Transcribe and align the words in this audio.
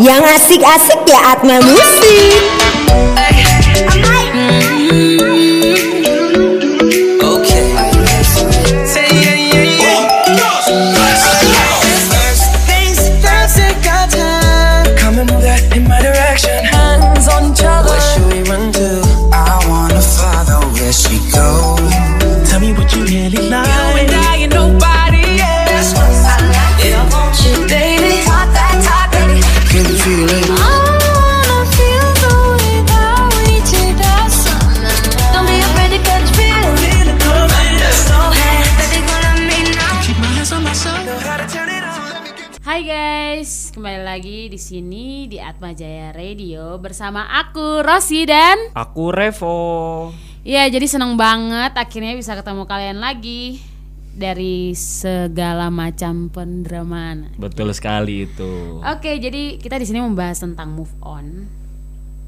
Yang 0.00 0.24
asik-asik 0.24 1.04
ya 1.04 1.36
Atma 1.36 1.60
Musik 1.60 2.61
Atma 45.52 45.76
Jaya 45.76 46.16
Radio 46.16 46.80
bersama 46.80 47.28
aku 47.28 47.84
Rosi 47.84 48.24
dan 48.24 48.72
Aku 48.72 49.12
Revo. 49.12 50.08
ya 50.48 50.64
jadi 50.72 50.88
seneng 50.88 51.20
banget 51.20 51.76
akhirnya 51.76 52.16
bisa 52.16 52.32
ketemu 52.32 52.64
kalian 52.64 53.04
lagi 53.04 53.60
dari 54.16 54.72
segala 54.72 55.68
macam 55.68 56.32
pendramaan. 56.32 57.36
Betul 57.36 57.68
sekali 57.76 58.24
itu. 58.24 58.80
Oke, 58.80 59.20
jadi 59.20 59.60
kita 59.60 59.76
di 59.76 59.84
sini 59.84 60.00
membahas 60.00 60.40
tentang 60.40 60.72
move 60.72 60.96
on 61.04 61.44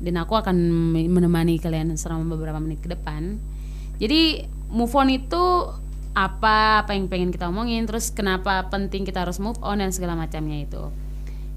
dan 0.04 0.20
aku 0.20 0.37
akan 0.37 0.56
menemani 1.09 1.56
kalian 1.56 1.96
selama 1.96 2.37
beberapa 2.37 2.60
menit 2.60 2.84
ke 2.84 2.93
depan. 2.93 3.40
Jadi 3.96 4.45
move 4.68 4.93
on 4.93 5.09
itu 5.09 5.73
apa 6.12 6.84
apa 6.84 6.93
yang 6.93 7.09
pengen 7.09 7.32
kita 7.32 7.49
omongin, 7.49 7.88
terus 7.88 8.12
kenapa 8.12 8.68
penting 8.68 9.09
kita 9.09 9.24
harus 9.24 9.40
move 9.40 9.56
on 9.65 9.80
dan 9.80 9.96
segala 9.96 10.12
macamnya 10.12 10.60
itu. 10.60 10.93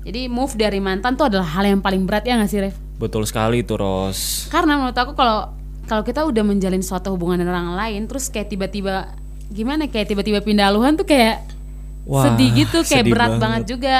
Jadi 0.07 0.31
move 0.31 0.55
dari 0.55 0.79
mantan 0.79 1.19
tuh 1.19 1.27
adalah 1.27 1.43
hal 1.59 1.67
yang 1.67 1.83
paling 1.83 2.07
berat 2.07 2.23
ya 2.23 2.39
nggak 2.39 2.47
sih, 2.47 2.63
Rev? 2.63 2.75
Betul 2.95 3.27
sekali 3.27 3.59
itu 3.59 3.75
Ros. 3.75 4.47
Karena 4.47 4.79
menurut 4.79 4.95
aku 4.95 5.11
kalau 5.19 5.51
kalau 5.83 6.03
kita 6.07 6.23
udah 6.23 6.43
menjalin 6.47 6.79
suatu 6.79 7.11
hubungan 7.11 7.43
dengan 7.43 7.59
orang 7.59 7.75
lain, 7.75 8.07
terus 8.07 8.31
kayak 8.31 8.47
tiba-tiba 8.47 9.11
gimana 9.51 9.91
kayak 9.91 10.07
tiba-tiba 10.07 10.39
pindah 10.39 10.71
haluan 10.71 10.95
tuh 10.95 11.03
kayak 11.03 11.43
Wah, 12.07 12.23
sedih 12.23 12.55
gitu, 12.55 12.87
kayak 12.87 13.03
sedih 13.03 13.11
berat 13.11 13.35
banget. 13.35 13.43
banget. 13.43 13.63
juga. 13.67 13.97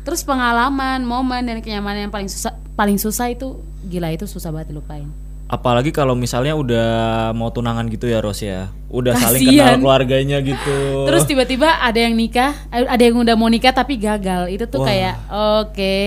Terus 0.00 0.24
pengalaman, 0.24 1.04
momen 1.04 1.44
dan 1.44 1.60
kenyamanan 1.60 2.08
yang 2.08 2.12
paling 2.12 2.32
susah 2.32 2.56
paling 2.72 2.96
susah 2.96 3.28
itu 3.28 3.60
gila 3.84 4.08
itu 4.16 4.24
susah 4.24 4.48
banget 4.48 4.72
dilupain. 4.72 5.12
Apalagi 5.50 5.90
kalau 5.90 6.14
misalnya 6.14 6.54
udah 6.54 6.88
mau 7.34 7.50
tunangan 7.50 7.90
gitu 7.90 8.06
ya 8.06 8.22
Ros 8.22 8.38
ya. 8.38 8.70
Udah 8.86 9.18
saling 9.18 9.50
Kasian. 9.50 9.58
kenal 9.58 9.82
keluarganya 9.82 10.38
gitu. 10.46 11.10
Terus 11.10 11.26
tiba-tiba 11.26 11.82
ada 11.82 11.98
yang 11.98 12.14
nikah, 12.14 12.54
eh, 12.70 12.86
ada 12.86 13.02
yang 13.02 13.18
udah 13.18 13.34
mau 13.34 13.50
nikah 13.50 13.74
tapi 13.74 13.98
gagal. 13.98 14.46
Itu 14.46 14.70
tuh 14.70 14.86
Wah. 14.86 14.94
kayak 14.94 15.14
oke. 15.26 15.98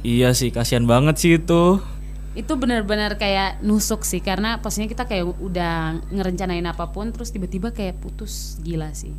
Iya 0.00 0.32
sih, 0.32 0.48
kasihan 0.48 0.88
banget 0.88 1.20
sih 1.20 1.36
itu. 1.36 1.76
Itu 2.32 2.56
benar-benar 2.56 3.20
kayak 3.20 3.60
nusuk 3.60 4.00
sih 4.00 4.24
karena 4.24 4.64
posnya 4.64 4.88
kita 4.88 5.04
kayak 5.04 5.28
udah 5.44 6.00
ngerencanain 6.08 6.64
apa 6.64 6.88
pun 6.88 7.12
terus 7.12 7.28
tiba-tiba 7.28 7.76
kayak 7.76 8.00
putus 8.00 8.56
gila 8.64 8.96
sih. 8.96 9.12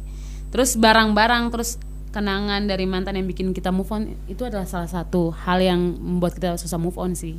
Terus 0.50 0.74
barang-barang 0.74 1.54
terus 1.54 1.78
kenangan 2.10 2.66
dari 2.66 2.90
mantan 2.90 3.14
yang 3.14 3.30
bikin 3.30 3.54
kita 3.54 3.70
move 3.70 3.94
on 3.94 4.18
itu 4.26 4.42
adalah 4.42 4.66
salah 4.66 4.90
satu 4.90 5.30
hal 5.30 5.62
yang 5.62 5.78
membuat 6.02 6.34
kita 6.34 6.58
susah 6.58 6.82
move 6.82 6.98
on 6.98 7.14
sih. 7.14 7.38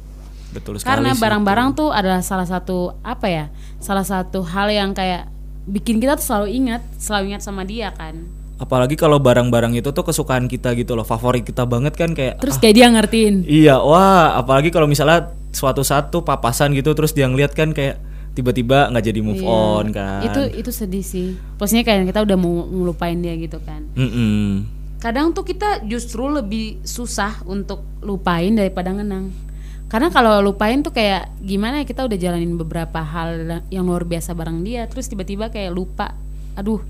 Betul 0.53 0.81
sekali. 0.81 0.89
Karena 1.01 1.13
barang-barang 1.13 1.69
tuh 1.77 1.89
adalah 1.93 2.25
salah 2.25 2.49
satu 2.49 2.97
apa 3.05 3.27
ya? 3.29 3.45
Salah 3.79 4.05
satu 4.05 4.41
hal 4.45 4.73
yang 4.73 4.97
kayak 4.97 5.29
bikin 5.69 6.01
kita 6.01 6.17
tuh 6.17 6.25
selalu 6.25 6.49
ingat, 6.65 6.83
selalu 6.97 7.35
ingat 7.35 7.43
sama 7.45 7.63
dia 7.69 7.93
kan. 7.93 8.25
Apalagi 8.59 8.99
kalau 8.99 9.23
barang-barang 9.23 9.79
itu 9.79 9.95
tuh 9.95 10.03
kesukaan 10.03 10.51
kita 10.51 10.75
gitu 10.75 10.99
loh, 10.99 11.07
favorit 11.07 11.47
kita 11.47 11.63
banget 11.63 11.95
kan 11.95 12.11
kayak 12.11 12.43
Terus 12.43 12.59
kayak 12.59 12.75
dia 12.75 12.87
ngertiin. 12.91 13.47
Iya, 13.47 13.79
wah, 13.79 14.35
apalagi 14.35 14.75
kalau 14.75 14.91
misalnya 14.91 15.31
suatu 15.55 15.87
saat 15.87 16.11
tuh 16.11 16.27
papasan 16.27 16.75
gitu 16.75 16.91
terus 16.93 17.15
dia 17.15 17.31
ngeliat 17.31 17.55
kan 17.55 17.71
kayak 17.71 18.03
tiba-tiba 18.35 18.91
nggak 18.91 19.05
jadi 19.11 19.21
move 19.23 19.43
Iya. 19.43 19.51
on 19.51 19.87
kan. 19.95 20.23
Itu 20.27 20.41
itu 20.59 20.71
sedih 20.75 21.05
sih. 21.07 21.29
Posnya 21.59 21.87
kayak 21.87 22.11
kita 22.11 22.23
udah 22.27 22.37
mau 22.39 22.67
ngelupain 22.67 23.19
dia 23.19 23.35
gitu 23.39 23.63
kan. 23.63 23.87
Mm-mm. 23.95 24.67
Kadang 24.99 25.31
tuh 25.31 25.47
kita 25.47 25.87
justru 25.87 26.27
lebih 26.27 26.83
susah 26.83 27.43
untuk 27.47 27.87
lupain 28.03 28.51
daripada 28.51 28.91
ngenang. 28.91 29.31
Karena 29.89 30.09
kalau 30.09 30.39
lupain 30.43 30.79
tuh 30.79 30.91
kayak 30.91 31.33
gimana 31.39 31.81
ya 31.81 31.85
kita 31.85 32.05
udah 32.05 32.15
jalanin 32.15 32.55
beberapa 32.55 33.01
hal 33.01 33.31
yang 33.67 33.83
luar 33.83 34.05
biasa 34.05 34.33
bareng 34.33 34.61
dia, 34.61 34.85
terus 34.85 35.07
tiba-tiba 35.07 35.49
kayak 35.49 35.73
lupa. 35.73 36.13
Aduh, 36.55 36.85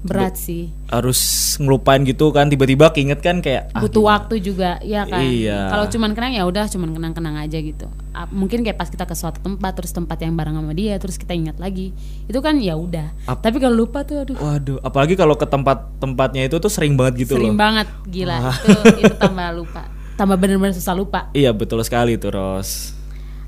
berat 0.00 0.38
sih. 0.38 0.70
Harus 0.86 1.18
ngelupain 1.58 1.98
gitu 2.00 2.30
kan 2.30 2.46
tiba-tiba 2.46 2.88
keinget 2.88 3.18
kan 3.18 3.40
kayak 3.40 3.72
ah, 3.72 3.80
butuh 3.80 3.98
gimana? 3.98 4.12
waktu 4.14 4.34
juga 4.38 4.70
ya 4.80 5.02
kan 5.02 5.18
Iya. 5.18 5.66
kalau 5.66 5.88
cuman 5.88 6.10
kenang 6.12 6.32
ya 6.32 6.44
udah 6.44 6.68
cuman 6.68 6.90
kenang 6.92 7.12
kenang 7.12 7.34
aja 7.34 7.58
gitu 7.58 7.88
Ah, 8.12 8.28
mungkin 8.30 8.60
kayak 8.60 8.76
pas 8.76 8.86
kita 8.86 9.02
ke 9.02 9.12
suatu 9.12 9.40
tempat 9.40 9.72
terus 9.74 9.90
tempat 9.90 10.16
yang 10.18 10.32
bareng 10.32 10.52
sama 10.54 10.72
dia 10.72 10.96
terus 10.96 11.16
kita 11.16 11.32
ingat 11.32 11.56
lagi 11.56 11.96
itu 12.22 12.38
kan 12.38 12.56
ya 12.56 12.72
udah 12.72 13.08
Ap- 13.26 13.40
tapi 13.40 13.56
kalau 13.56 13.72
lupa 13.78 14.04
tuh 14.04 14.20
aduh 14.22 14.36
Waduh, 14.36 14.78
apalagi 14.80 15.12
kalau 15.14 15.34
ke 15.34 15.44
tempat-tempatnya 15.44 16.44
itu 16.44 16.56
tuh 16.56 16.68
sering 16.68 16.94
banget 16.94 17.26
gitu 17.26 17.34
sering 17.34 17.52
loh. 17.52 17.58
banget 17.58 17.88
gila 18.06 18.36
itu 18.54 18.72
itu 19.02 19.14
tambah 19.16 19.48
lupa 19.54 19.82
tambah 20.16 20.36
bener-bener 20.40 20.72
susah 20.72 20.96
lupa 20.96 21.28
Iya, 21.36 21.52
betul 21.52 21.80
sekali 21.84 22.16
tuh, 22.16 22.32
Ros. 22.32 22.96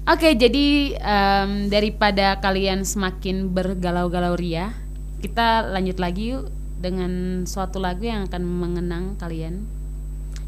oke 0.04 0.28
jadi 0.36 0.96
em, 1.00 1.72
daripada 1.72 2.36
kalian 2.40 2.84
semakin 2.84 3.50
bergalau-galau 3.52 4.36
ria 4.36 4.72
kita 5.18 5.68
lanjut 5.74 5.98
lagi 5.98 6.36
yuk 6.36 6.48
dengan 6.78 7.42
suatu 7.42 7.82
lagu 7.82 8.06
yang 8.06 8.30
akan 8.30 8.42
mengenang 8.46 9.18
kalian 9.18 9.66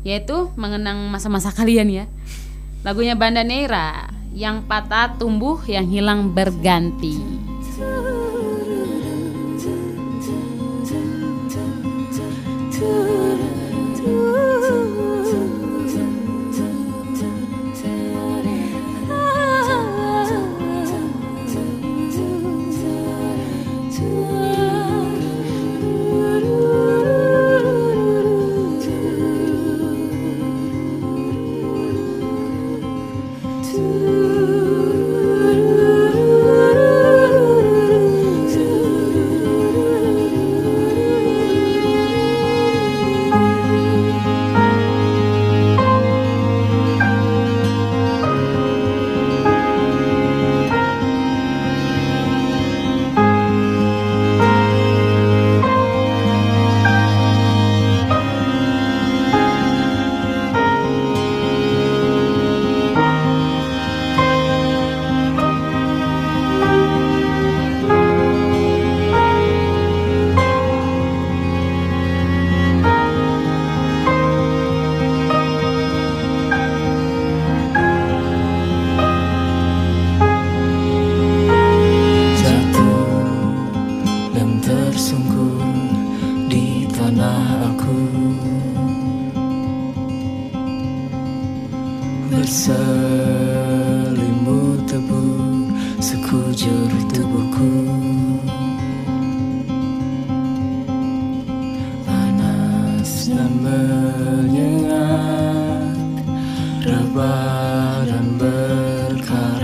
yaitu 0.07 0.49
mengenang 0.55 1.11
masa-masa 1.11 1.51
kalian 1.51 1.91
ya 1.91 2.05
lagunya 2.87 3.19
Banda 3.19 3.45
Neira 3.45 4.09
yang 4.33 4.63
patah 4.65 5.19
tumbuh 5.19 5.59
yang 5.67 5.91
hilang 5.91 6.31
berganti 6.33 7.19
Jatuh 33.71 34.20
berubah 107.11 108.07
dan 108.07 108.39
berkarat 108.39 109.59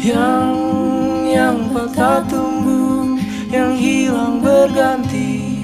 Yang 0.00 0.56
yang 1.28 1.68
patah 1.76 2.24
tumbuh 2.24 3.20
Yang 3.52 3.72
hilang 3.76 4.40
berganti 4.40 5.60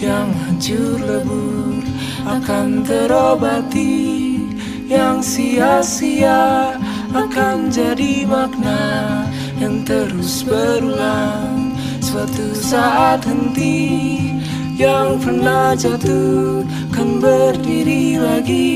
Yang 0.00 0.28
hancur 0.32 0.96
lebur 1.04 1.84
akan 2.24 2.80
terobati 2.88 4.40
Yang 4.88 5.16
sia-sia 5.28 6.80
akan 7.12 7.68
jadi 7.68 8.24
makna 8.24 9.24
Yang 9.60 9.76
terus 9.84 10.40
berulang. 10.40 11.76
Suatu 12.00 12.54
saat 12.56 13.20
henti 13.28 14.16
yang 14.76 15.16
pernah 15.16 15.72
jatuh 15.72 16.60
kan 16.96 17.20
berdiri 17.20 18.16
lagi. 18.16 18.72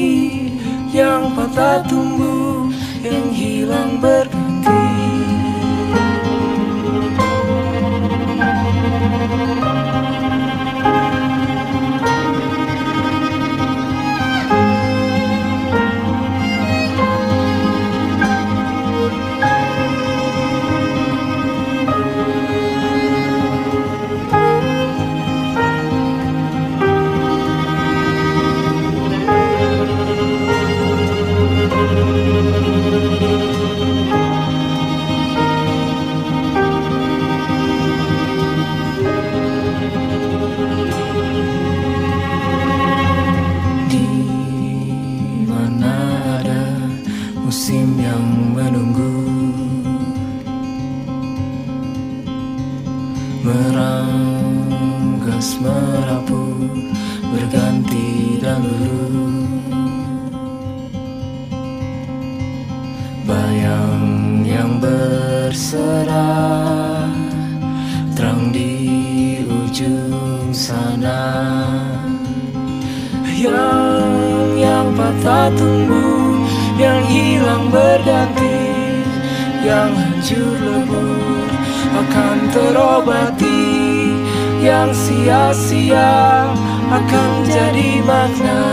Yang 0.93 1.33
patah 1.33 1.81
tumbuh 1.89 2.69
yang 3.01 3.33
hilang 3.33 3.97
berganti 3.97 4.40
musim 47.51 47.99
yang 47.99 48.55
menunggu. 48.55 49.27
Meranggas 53.43 54.79
merapu 55.59 56.47
berganti 57.35 58.39
dan 58.39 58.63
lulu 58.63 59.35
bayang 63.27 64.47
yang 64.47 64.79
berserah 64.79 66.23
terang 68.15 68.55
di 68.55 69.43
ujung 69.43 70.55
sana. 70.55 71.35
Yang 73.35 74.55
yang 74.55 74.95
patah 74.95 75.51
tumbuh 75.59 76.10
berganti 78.01 78.57
yang 79.61 79.93
hancur 79.93 80.57
lebur 80.57 81.49
akan 82.01 82.37
terobati 82.49 83.77
yang 84.65 84.89
sia-sia 84.97 86.49
akan 86.89 87.31
jadi 87.45 88.01
makna 88.09 88.65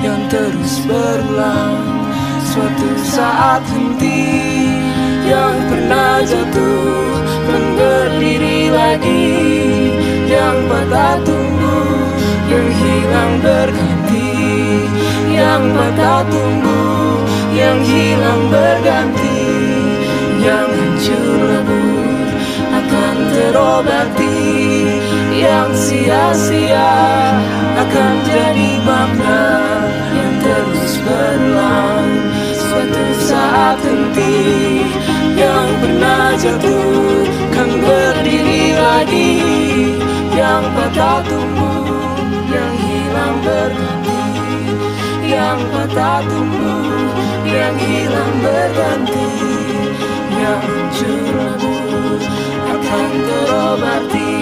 yang 0.00 0.20
terus 0.32 0.80
berulang 0.88 2.08
suatu 2.48 2.88
saat 3.04 3.60
henti 3.68 4.32
yang 5.28 5.56
pernah 5.68 6.24
jatuh 6.24 7.20
kan 7.44 7.64
berdiri 7.76 8.72
lagi. 8.72 9.28
Yang 10.24 10.56
patah 10.66 11.16
tumbuh 11.20 12.10
yang 12.48 12.68
hilang 12.80 13.32
berganti. 13.44 14.32
Yang 15.30 15.62
patah 15.76 16.22
tumbuh 16.32 17.33
yang 17.54 17.78
hilang 17.86 18.50
berganti 18.50 19.46
yang 20.42 20.66
hancur 20.66 21.38
lebur 21.38 22.26
akan 22.74 23.16
terobati 23.30 24.42
yang 25.38 25.70
sia-sia 25.70 26.90
akan 27.78 28.14
jadi 28.26 28.70
makna 28.82 29.46
yang 30.18 30.34
terus 30.42 30.94
berulang 31.06 32.06
suatu 32.58 33.06
saat 33.22 33.78
henti 33.86 34.82
yang 35.38 35.68
pernah 35.78 36.34
jatuh 36.34 37.22
kan 37.54 37.70
berdiri 37.70 38.74
lagi 38.74 39.34
yang 40.34 40.66
patah 40.74 41.22
tumbuh 41.22 41.86
yang 42.50 42.74
hilang 42.82 43.36
berganti 43.46 44.22
yang 45.30 45.58
patah 45.70 46.20
tumbuh 46.26 47.23
yang 47.54 47.76
hilang 47.78 48.34
berganti. 48.42 49.28
Yang 50.34 50.64
lebur 51.30 52.20
akan 52.74 53.10
terobati. 53.30 54.34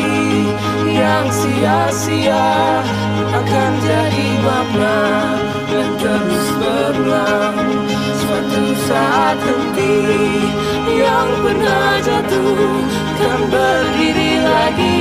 Yang 0.93 1.27
sia-sia 1.45 2.49
akan 3.33 3.73
jadi 3.81 4.29
makna 4.45 5.01
yang 5.73 5.93
terus 5.97 6.49
berulang 6.61 7.57
suatu 8.21 8.65
saat 8.85 9.41
henti 9.41 9.97
yang 11.01 11.29
pernah 11.41 11.97
jatuh 12.05 12.85
kan 13.17 13.41
berdiri 13.49 14.33
lagi. 14.45 15.01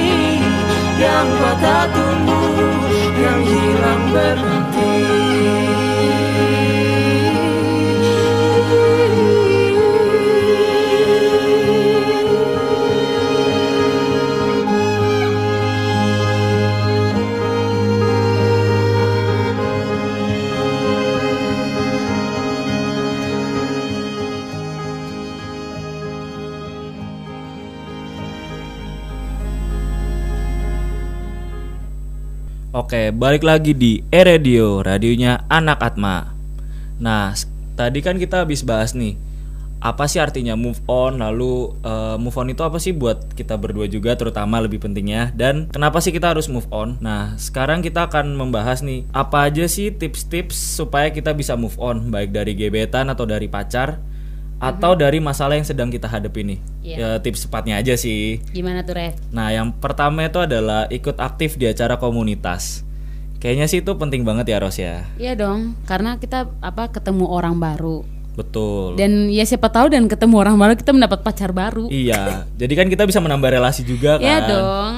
Yang 0.95 1.27
patah 1.41 1.85
tumbuh 1.91 2.61
yang 3.17 3.41
hilang 3.41 4.03
berganti 4.13 5.20
Oke, 33.01 33.17
balik 33.17 33.41
lagi 33.41 33.73
di 33.73 33.97
E-Radio, 34.13 34.85
radionya 34.85 35.49
Anak 35.49 35.81
Atma. 35.81 36.37
Nah, 37.01 37.33
tadi 37.73 37.97
kan 37.97 38.13
kita 38.21 38.45
habis 38.45 38.61
bahas 38.61 38.93
nih, 38.93 39.17
apa 39.81 40.05
sih 40.05 40.21
artinya 40.21 40.53
move 40.53 40.77
on? 40.85 41.17
Lalu 41.17 41.81
eh, 41.81 42.21
move 42.21 42.37
on 42.37 42.53
itu 42.53 42.61
apa 42.61 42.77
sih 42.77 42.93
buat 42.93 43.33
kita 43.33 43.57
berdua 43.57 43.89
juga, 43.89 44.13
terutama 44.13 44.61
lebih 44.61 44.85
pentingnya? 44.85 45.33
Dan 45.33 45.73
kenapa 45.73 45.97
sih 45.97 46.13
kita 46.13 46.29
harus 46.29 46.45
move 46.45 46.69
on? 46.69 47.01
Nah, 47.01 47.33
sekarang 47.41 47.81
kita 47.81 48.05
akan 48.05 48.37
membahas 48.37 48.85
nih, 48.85 49.01
apa 49.17 49.49
aja 49.49 49.65
sih 49.65 49.89
tips-tips 49.89 50.53
supaya 50.53 51.09
kita 51.09 51.33
bisa 51.33 51.57
move 51.57 51.81
on, 51.81 52.13
baik 52.13 52.29
dari 52.29 52.53
gebetan 52.53 53.09
atau 53.09 53.25
dari 53.25 53.49
pacar, 53.49 53.97
atau 54.61 54.93
dari 54.93 55.17
masalah 55.17 55.57
yang 55.57 55.65
sedang 55.65 55.89
kita 55.89 56.05
hadapi 56.05 56.53
nih. 56.53 56.59
Iya. 56.85 56.97
Ya, 57.01 57.09
tips 57.17 57.49
sepatnya 57.49 57.81
aja 57.81 57.97
sih. 57.97 58.45
Gimana 58.53 58.85
tuh 58.85 58.93
Rev? 58.93 59.17
Nah, 59.33 59.49
yang 59.49 59.73
pertama 59.73 60.21
itu 60.29 60.37
adalah 60.37 60.85
ikut 60.93 61.17
aktif 61.17 61.57
di 61.57 61.65
acara 61.65 61.97
komunitas. 61.97 62.90
Kayaknya 63.41 63.65
sih 63.65 63.81
itu 63.81 63.91
penting 63.97 64.21
banget 64.21 64.53
ya, 64.53 64.61
Ros 64.61 64.77
ya. 64.77 65.09
Iya 65.17 65.33
dong, 65.33 65.73
karena 65.89 66.21
kita 66.21 66.45
apa 66.61 66.93
ketemu 66.93 67.25
orang 67.25 67.57
baru. 67.57 68.05
Betul. 68.37 68.95
Dan 68.95 69.27
ya 69.33 69.43
siapa 69.43 69.67
tahu 69.67 69.91
dan 69.91 70.05
ketemu 70.07 70.35
orang 70.39 70.55
baru 70.55 70.73
kita 70.77 70.93
mendapat 70.93 71.25
pacar 71.25 71.49
baru. 71.51 71.89
Iya. 71.89 72.47
Jadi 72.55 72.73
kan 72.77 72.87
kita 72.87 73.03
bisa 73.09 73.17
menambah 73.17 73.49
relasi 73.49 73.81
juga 73.81 74.15
kan. 74.21 74.23
Iya 74.23 74.37
dong. 74.45 74.93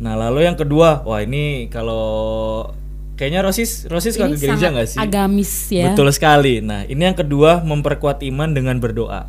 Nah, 0.00 0.14
lalu 0.16 0.44
yang 0.44 0.56
kedua, 0.60 1.04
wah 1.08 1.20
ini 1.24 1.72
kalau 1.72 2.68
kayaknya 3.16 3.44
Rosis 3.44 3.84
Rosis 3.84 4.16
ke 4.16 4.24
gereja 4.36 4.72
nggak 4.72 4.88
sih? 4.96 4.98
agamis 5.00 5.72
ya. 5.72 5.92
Betul 5.92 6.08
sekali. 6.12 6.60
Nah, 6.60 6.84
ini 6.84 7.00
yang 7.00 7.16
kedua 7.16 7.64
memperkuat 7.64 8.20
iman 8.28 8.52
dengan 8.52 8.76
berdoa. 8.76 9.28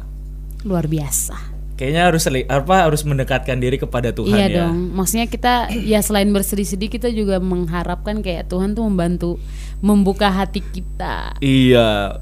Luar 0.67 0.91
biasa. 0.91 1.60
Kayaknya 1.81 2.03
harus 2.05 2.23
apa 2.45 2.75
harus 2.85 3.01
mendekatkan 3.01 3.57
diri 3.57 3.81
kepada 3.81 4.13
Tuhan 4.13 4.37
iya 4.37 4.45
ya. 4.45 4.57
dong. 4.69 4.93
Maksudnya 4.93 5.25
kita 5.25 5.53
ya 5.73 5.97
selain 6.05 6.29
bersedih-sedih 6.29 6.93
kita 6.93 7.09
juga 7.09 7.41
mengharapkan 7.41 8.21
kayak 8.21 8.45
Tuhan 8.45 8.77
tuh 8.77 8.85
membantu 8.85 9.41
membuka 9.81 10.29
hati 10.29 10.61
kita. 10.61 11.33
Iya. 11.41 12.21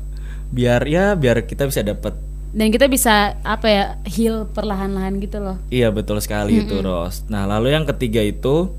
Biar 0.49 0.87
ya 0.87 1.11
biar 1.13 1.43
kita 1.43 1.67
bisa 1.67 1.83
dapat 1.83 2.15
Dan 2.49 2.71
kita 2.71 2.87
bisa 2.87 3.37
apa 3.43 3.67
ya 3.67 3.83
heal 4.07 4.47
perlahan-lahan 4.47 5.19
gitu 5.19 5.37
loh. 5.37 5.59
Iya 5.67 5.91
betul 5.91 6.17
sekali 6.17 6.63
itu 6.63 6.79
Ros. 6.79 7.27
Nah 7.27 7.43
lalu 7.45 7.75
yang 7.75 7.83
ketiga 7.83 8.23
itu 8.23 8.73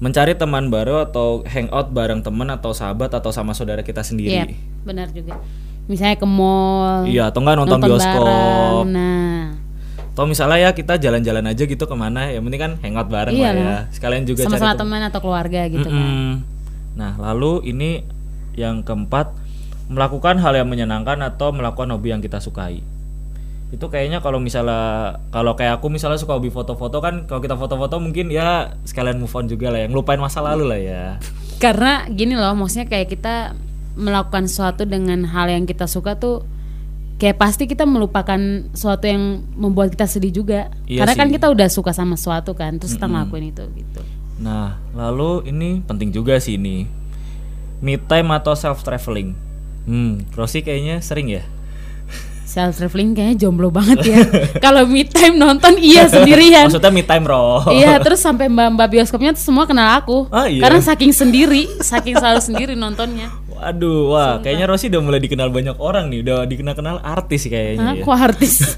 mencari 0.00 0.34
teman 0.34 0.66
baru 0.66 1.06
atau 1.06 1.46
hangout 1.46 1.94
bareng 1.94 2.24
teman 2.24 2.50
atau 2.50 2.74
sahabat 2.74 3.14
atau 3.14 3.30
sama 3.30 3.54
saudara 3.54 3.86
kita 3.86 4.00
Iya, 4.00 4.08
sendiri. 4.08 4.56
benar 4.82 5.12
juga. 5.14 5.38
Misalnya 5.86 6.18
ke 6.18 6.26
mall. 6.26 7.06
Iya 7.06 7.30
atau 7.30 7.38
enggak 7.42 7.56
nonton, 7.58 7.78
bioskop. 7.78 8.22
bareng. 8.26 8.86
Nah, 8.90 9.41
Atau 10.12 10.28
misalnya 10.28 10.68
ya 10.68 10.70
kita 10.76 11.00
jalan-jalan 11.00 11.44
aja 11.48 11.64
gitu 11.64 11.84
ke 11.88 11.96
mana. 11.96 12.28
Yang 12.28 12.42
penting 12.44 12.60
kan 12.60 12.72
hangout 12.84 13.08
bareng 13.08 13.32
Iya 13.32 13.48
lah 13.48 13.52
ya. 13.56 13.78
Sekalian 13.88 14.28
juga 14.28 14.44
sama-sama 14.44 14.76
cari 14.76 14.80
teman 14.84 15.00
atau 15.08 15.20
keluarga 15.24 15.60
gitu 15.72 15.88
kan. 15.88 16.04
Mm-mm. 16.04 16.32
Nah, 16.92 17.12
lalu 17.16 17.72
ini 17.72 18.04
yang 18.52 18.84
keempat, 18.84 19.32
melakukan 19.88 20.36
hal 20.36 20.52
yang 20.52 20.68
menyenangkan 20.68 21.16
atau 21.24 21.56
melakukan 21.56 21.88
hobi 21.96 22.12
yang 22.12 22.20
kita 22.20 22.36
sukai. 22.36 22.84
Itu 23.72 23.88
kayaknya 23.88 24.20
kalau 24.20 24.36
misalnya 24.36 25.16
kalau 25.32 25.56
kayak 25.56 25.80
aku 25.80 25.88
misalnya 25.88 26.20
suka 26.20 26.36
hobi 26.36 26.52
foto-foto 26.52 27.00
kan 27.00 27.24
kalau 27.24 27.40
kita 27.40 27.56
foto-foto 27.56 27.96
mungkin 27.96 28.28
ya 28.28 28.76
sekalian 28.84 29.16
move 29.16 29.32
on 29.32 29.48
juga 29.48 29.72
lah 29.72 29.80
ya, 29.80 29.86
ngelupain 29.88 30.20
masa 30.20 30.44
lalu 30.44 30.68
lah 30.68 30.76
ya. 30.76 31.04
Karena 31.56 32.04
gini 32.12 32.36
loh, 32.36 32.52
maksudnya 32.52 32.84
kayak 32.84 33.08
kita 33.08 33.56
melakukan 33.96 34.44
sesuatu 34.44 34.84
dengan 34.84 35.24
hal 35.24 35.48
yang 35.48 35.64
kita 35.64 35.88
suka 35.88 36.20
tuh 36.20 36.44
kayak 37.16 37.36
pasti 37.38 37.64
kita 37.64 37.84
melupakan 37.84 38.38
sesuatu 38.72 39.06
yang 39.06 39.42
membuat 39.54 39.92
kita 39.92 40.06
sedih 40.06 40.32
juga. 40.32 40.70
Iya 40.86 41.04
Karena 41.04 41.14
kan 41.14 41.28
sih. 41.30 41.34
kita 41.38 41.46
udah 41.52 41.68
suka 41.70 41.92
sama 41.94 42.14
sesuatu 42.18 42.52
kan, 42.52 42.76
terus 42.76 42.94
kita 42.94 43.06
ngelakuin 43.06 43.52
itu 43.54 43.64
gitu. 43.78 44.02
Nah, 44.42 44.80
lalu 44.92 45.46
ini 45.48 45.80
penting 45.86 46.10
juga 46.10 46.38
sih 46.42 46.58
ini. 46.58 46.88
Me 47.82 47.98
time 47.98 48.30
atau 48.34 48.54
self 48.54 48.82
traveling. 48.82 49.34
Hmm, 49.86 50.22
Rosi 50.34 50.62
kayaknya 50.62 51.02
sering 51.02 51.30
ya. 51.30 51.42
Self 52.46 52.76
traveling 52.76 53.16
kayaknya 53.16 53.48
jomblo 53.48 53.72
banget 53.72 53.98
ya. 54.04 54.18
Kalau 54.64 54.84
me 54.84 55.08
time 55.08 55.40
nonton 55.40 55.78
iya 55.80 56.04
sendirian. 56.12 56.68
Maksudnya 56.68 56.92
me 56.92 57.02
time, 57.02 57.24
Ro. 57.24 57.64
Iya, 57.72 57.96
terus 58.04 58.20
sampai 58.20 58.52
mbak-mbak 58.52 58.92
bioskopnya 58.92 59.32
tuh 59.32 59.40
semua 59.40 59.64
kenal 59.64 59.88
aku. 59.96 60.28
Ah, 60.28 60.46
iya. 60.46 60.60
Karena 60.60 60.78
saking 60.84 61.16
sendiri, 61.16 61.64
saking 61.80 62.18
selalu 62.18 62.40
sendiri 62.44 62.72
nontonnya. 62.76 63.32
Waduh, 63.62 64.10
wah, 64.10 64.32
kayaknya 64.42 64.66
Rosi 64.66 64.90
udah 64.90 65.02
mulai 65.06 65.22
dikenal 65.22 65.54
banyak 65.54 65.78
orang 65.78 66.10
nih, 66.10 66.26
udah 66.26 66.50
dikenal-kenal 66.50 66.98
artis 66.98 67.46
kayaknya 67.46 67.94
Hah, 67.94 67.94
ya. 67.94 68.02
kok 68.02 68.18
artis? 68.18 68.54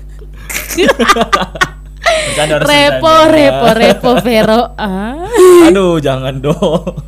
Bercanda, 2.05 2.61
repo, 2.61 3.15
repo, 3.33 3.69
repo, 3.73 4.11
Vero. 4.21 4.77
Ah. 4.77 5.25
Aduh, 5.73 5.97
jangan 6.05 6.37
dong. 6.45 7.01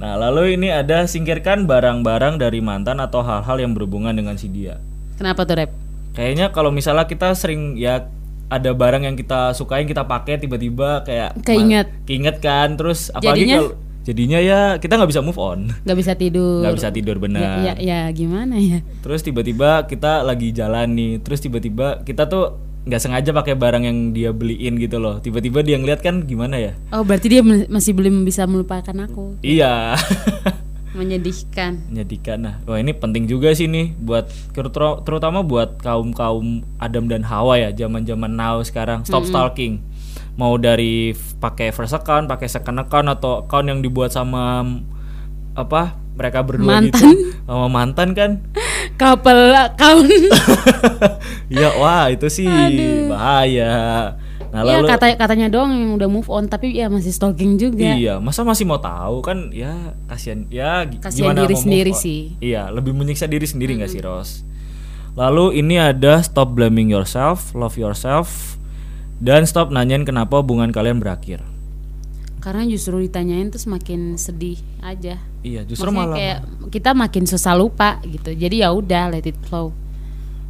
Nah, 0.00 0.16
lalu 0.16 0.56
ini 0.56 0.72
ada 0.72 1.04
singkirkan 1.04 1.68
barang-barang 1.68 2.40
dari 2.40 2.64
mantan 2.64 3.00
atau 3.00 3.20
hal-hal 3.20 3.60
yang 3.60 3.76
berhubungan 3.76 4.16
dengan 4.16 4.40
si 4.40 4.48
dia. 4.48 4.80
Kenapa 5.20 5.44
tuh, 5.44 5.56
Rep? 5.56 5.70
Kayaknya 6.16 6.48
kalau 6.48 6.72
misalnya 6.72 7.04
kita 7.04 7.36
sering 7.36 7.76
ya 7.76 8.08
ada 8.46 8.70
barang 8.72 9.02
yang 9.04 9.16
kita 9.18 9.52
sukain 9.52 9.84
kita 9.90 10.06
pakai 10.06 10.38
tiba-tiba 10.38 11.02
kayak 11.02 11.34
Keinget. 11.42 11.90
keinget 12.06 12.38
kan 12.38 12.78
terus 12.78 13.10
apalagi 13.10 13.50
kalau 13.50 13.74
jadinya 14.06 14.38
ya 14.38 14.60
kita 14.78 14.94
nggak 14.94 15.10
bisa 15.10 15.20
move 15.20 15.34
on. 15.36 15.74
Gak 15.82 15.98
bisa 15.98 16.14
tidur. 16.14 16.62
nggak 16.62 16.76
bisa 16.78 16.88
tidur 16.88 17.16
Ya, 17.16 17.20
benar. 17.20 17.42
ya, 17.60 17.74
ya, 17.76 18.00
gimana 18.08 18.54
ya? 18.54 18.78
terus 19.02 19.20
tiba-tiba 19.20 19.84
kita 19.84 20.22
lagi 20.22 20.50
jalan 20.50 20.94
nih 20.94 21.18
terus 21.18 21.42
tiba-tiba 21.42 22.00
kita 22.00 22.24
tuh 22.24 22.54
nggak 22.86 23.02
sengaja 23.02 23.34
pakai 23.34 23.58
barang 23.58 23.82
yang 23.82 23.98
dia 24.12 24.30
beliin 24.30 24.78
gitu 24.78 24.96
loh. 24.96 25.18
Tiba-tiba 25.18 25.58
dia 25.60 25.74
ngeliat 25.74 25.98
kan 25.98 26.22
gimana 26.22 26.54
ya? 26.54 26.78
Oh, 26.88 27.02
berarti 27.02 27.26
dia 27.28 27.42
masih 27.42 27.90
belum 27.92 28.22
bisa 28.22 28.46
melupakan 28.46 28.94
aku. 28.96 29.42
iya. 29.42 29.98
Menyedihkan. 30.96 31.92
menyedihkan 31.92 32.38
nah. 32.40 32.54
Wah 32.64 32.80
ini 32.80 32.96
penting 32.96 33.28
juga 33.28 33.52
sih 33.52 33.68
nih 33.68 33.92
buat 33.92 34.32
terut- 34.54 34.72
terutama 35.04 35.44
buat 35.44 35.76
kaum 35.76 36.08
kaum 36.10 36.64
Adam 36.78 37.04
dan 37.04 37.20
Hawa 37.20 37.58
ya 37.58 37.68
zaman 37.68 38.08
zaman 38.08 38.32
now 38.32 38.62
sekarang. 38.62 39.04
Stop 39.04 39.28
stalking 39.28 39.84
mau 40.36 40.60
dari 40.60 41.16
pakai 41.40 41.72
first 41.72 41.96
account 41.96 42.28
pakai 42.28 42.46
second 42.46 42.76
account 42.80 43.08
atau 43.08 43.44
account 43.44 43.66
yang 43.72 43.80
dibuat 43.80 44.12
sama 44.12 44.64
apa 45.56 45.96
mereka 46.16 46.44
berdua 46.44 46.84
gitu 46.84 47.00
Mantan. 47.00 47.16
sama 47.48 47.66
mantan 47.68 48.08
kan 48.12 48.30
Couple 49.00 49.52
account. 49.52 50.08
Iya 51.52 51.68
wah 51.76 52.08
itu 52.08 52.26
sih 52.32 52.48
bahaya 53.06 54.16
nah 54.46 54.62
ya 54.64 54.80
lalu 54.80 54.88
kata 54.88 55.06
katanya 55.20 55.46
doang 55.52 55.68
yang 55.74 55.92
udah 56.00 56.08
move 56.08 56.28
on 56.32 56.48
tapi 56.48 56.72
ya 56.72 56.88
masih 56.88 57.12
stalking 57.12 57.60
juga. 57.60 57.82
Iya, 57.82 58.22
masa 58.22 58.40
masih 58.40 58.64
mau 58.64 58.80
tahu 58.80 59.20
kan? 59.20 59.52
Ya 59.52 59.92
kasihan, 60.08 60.48
ya 60.48 60.86
Kasihan 60.96 61.34
gimana 61.34 61.44
diri 61.44 61.52
mau 61.52 61.60
move 61.60 61.64
sendiri 61.66 61.92
on? 61.92 61.98
sih. 62.00 62.20
Iya, 62.40 62.62
lebih 62.72 62.96
menyiksa 62.96 63.26
diri 63.28 63.44
sendiri 63.44 63.76
nggak 63.76 63.90
sih, 63.90 64.00
Ros? 64.00 64.46
Lalu 65.12 65.60
ini 65.60 65.76
ada 65.76 66.24
stop 66.24 66.56
blaming 66.56 66.88
yourself, 66.88 67.52
love 67.52 67.76
yourself, 67.76 68.55
dan 69.18 69.44
stop 69.44 69.68
nanyain 69.68 70.02
kenapa 70.02 70.38
hubungan 70.38 70.70
kalian 70.70 70.98
berakhir. 70.98 71.40
Karena 72.38 72.62
justru 72.62 73.02
ditanyain 73.02 73.50
tuh 73.50 73.58
semakin 73.58 74.14
sedih 74.14 74.54
aja. 74.78 75.18
Iya, 75.42 75.66
justru 75.66 75.90
Maksudnya 75.90 76.04
malah. 76.04 76.16
kayak 76.16 76.38
kita 76.70 76.90
makin 76.92 77.24
susah 77.26 77.54
lupa 77.54 77.98
gitu. 78.02 78.30
Jadi 78.30 78.62
ya 78.62 78.70
udah 78.70 79.10
let 79.10 79.26
it 79.26 79.34
flow. 79.42 79.74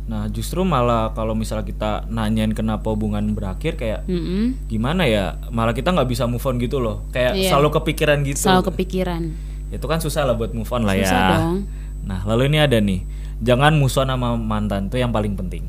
Nah, 0.06 0.28
justru 0.28 0.62
malah 0.62 1.10
kalau 1.12 1.34
misalnya 1.34 1.64
kita 1.64 1.90
nanyain 2.06 2.52
kenapa 2.52 2.86
hubungan 2.86 3.32
berakhir 3.32 3.74
kayak 3.74 4.06
Mm-mm. 4.06 4.68
gimana 4.68 5.02
ya? 5.02 5.40
Malah 5.48 5.72
kita 5.72 5.90
nggak 5.90 6.06
bisa 6.06 6.28
move 6.28 6.44
on 6.44 6.60
gitu 6.60 6.78
loh. 6.78 7.02
Kayak 7.10 7.32
Iya. 7.34 7.50
selalu 7.50 7.68
kepikiran 7.80 8.18
gitu. 8.22 8.38
Selalu 8.38 8.62
kepikiran. 8.70 9.22
Itu 9.66 9.86
kan 9.88 9.98
susah 9.98 10.22
lah 10.22 10.36
buat 10.36 10.52
move 10.52 10.68
on 10.68 10.84
lah 10.84 10.94
Susah 10.94 11.10
ya. 11.16 11.28
dong. 11.32 11.66
Nah, 12.06 12.22
lalu 12.22 12.46
ini 12.46 12.58
ada 12.60 12.78
nih. 12.78 13.02
Jangan 13.40 13.72
musuhan 13.74 14.06
sama 14.06 14.36
mantan 14.36 14.86
itu 14.86 14.96
yang 14.96 15.10
paling 15.10 15.34
penting. 15.34 15.64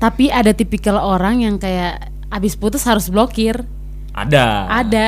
Tapi 0.00 0.26
ada 0.26 0.50
tipikal 0.50 0.98
orang 0.98 1.38
yang 1.40 1.54
kayak 1.56 2.08
abis 2.28 2.54
putus 2.54 2.82
harus 2.82 3.06
blokir. 3.06 3.64
Ada. 4.12 4.66
Ada 4.82 5.06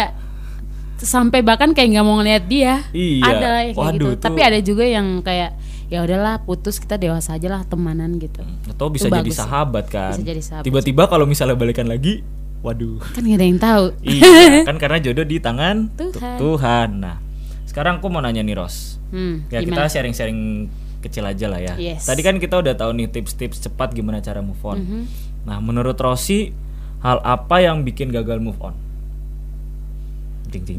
sampai 0.97 1.41
bahkan 1.41 1.73
kayak 1.73 1.89
nggak 1.91 2.05
mau 2.05 2.17
ngeliat 2.17 2.45
dia. 2.45 2.85
Iya. 2.91 3.25
Ada 3.27 3.49
yang 3.65 3.75
kayak 3.75 3.77
Waduh, 3.79 3.93
gitu. 3.95 4.09
itu- 4.12 4.23
Tapi 4.23 4.41
ada 4.43 4.59
juga 4.61 4.85
yang 4.85 5.07
kayak 5.21 5.50
ya 5.89 5.99
udahlah 6.00 6.39
putus 6.41 6.77
kita 6.77 6.95
dewasa 6.95 7.35
aja 7.35 7.49
lah 7.50 7.62
temanan 7.65 8.15
gitu. 8.17 8.45
Atau 8.67 8.89
bisa 8.89 9.07
Itu 9.07 9.11
jadi 9.11 9.21
bagus 9.23 9.35
sih. 9.35 9.41
sahabat 9.41 9.85
kan. 9.89 10.12
Bisa 10.12 10.23
jadi 10.23 10.43
sahabat. 10.43 10.65
Tiba-tiba 10.65 11.03
kalau 11.07 11.25
misalnya 11.25 11.57
balikan 11.57 11.85
lagi, 11.85 12.21
waduh. 12.61 13.00
Kan 13.11 13.23
gak 13.23 13.35
ada 13.35 13.47
yang 13.47 13.59
tahu. 13.59 13.85
iya, 14.00 14.31
kan 14.69 14.77
karena 14.77 14.99
jodoh 15.00 15.25
di 15.25 15.37
tangan 15.37 15.89
tu- 15.91 16.12
Tuhan. 16.12 16.37
Tuhan. 16.39 16.89
Nah, 17.00 17.17
sekarang 17.65 17.99
aku 17.99 18.07
mau 18.07 18.21
nanya 18.21 18.41
nih 18.41 18.55
Ros. 18.55 19.00
Hmm, 19.11 19.43
Ya 19.49 19.59
gimana? 19.59 19.91
kita 19.91 19.99
sharing-sharing 19.99 20.71
kecil 21.00 21.25
aja 21.25 21.49
lah 21.49 21.59
ya. 21.59 21.75
Yes. 21.75 22.07
Tadi 22.07 22.21
kan 22.21 22.37
kita 22.37 22.61
udah 22.61 22.77
tahu 22.77 22.93
nih 22.93 23.09
tips-tips 23.09 23.59
cepat 23.61 23.91
gimana 23.91 24.21
cara 24.21 24.39
move 24.39 24.61
on. 24.62 24.79
Mhm. 24.79 25.03
Nah, 25.43 25.59
menurut 25.59 25.97
Rosi, 25.97 26.53
hal 27.00 27.19
apa 27.25 27.57
yang 27.64 27.83
bikin 27.85 28.12
gagal 28.12 28.40
move 28.40 28.59
on? 28.61 28.76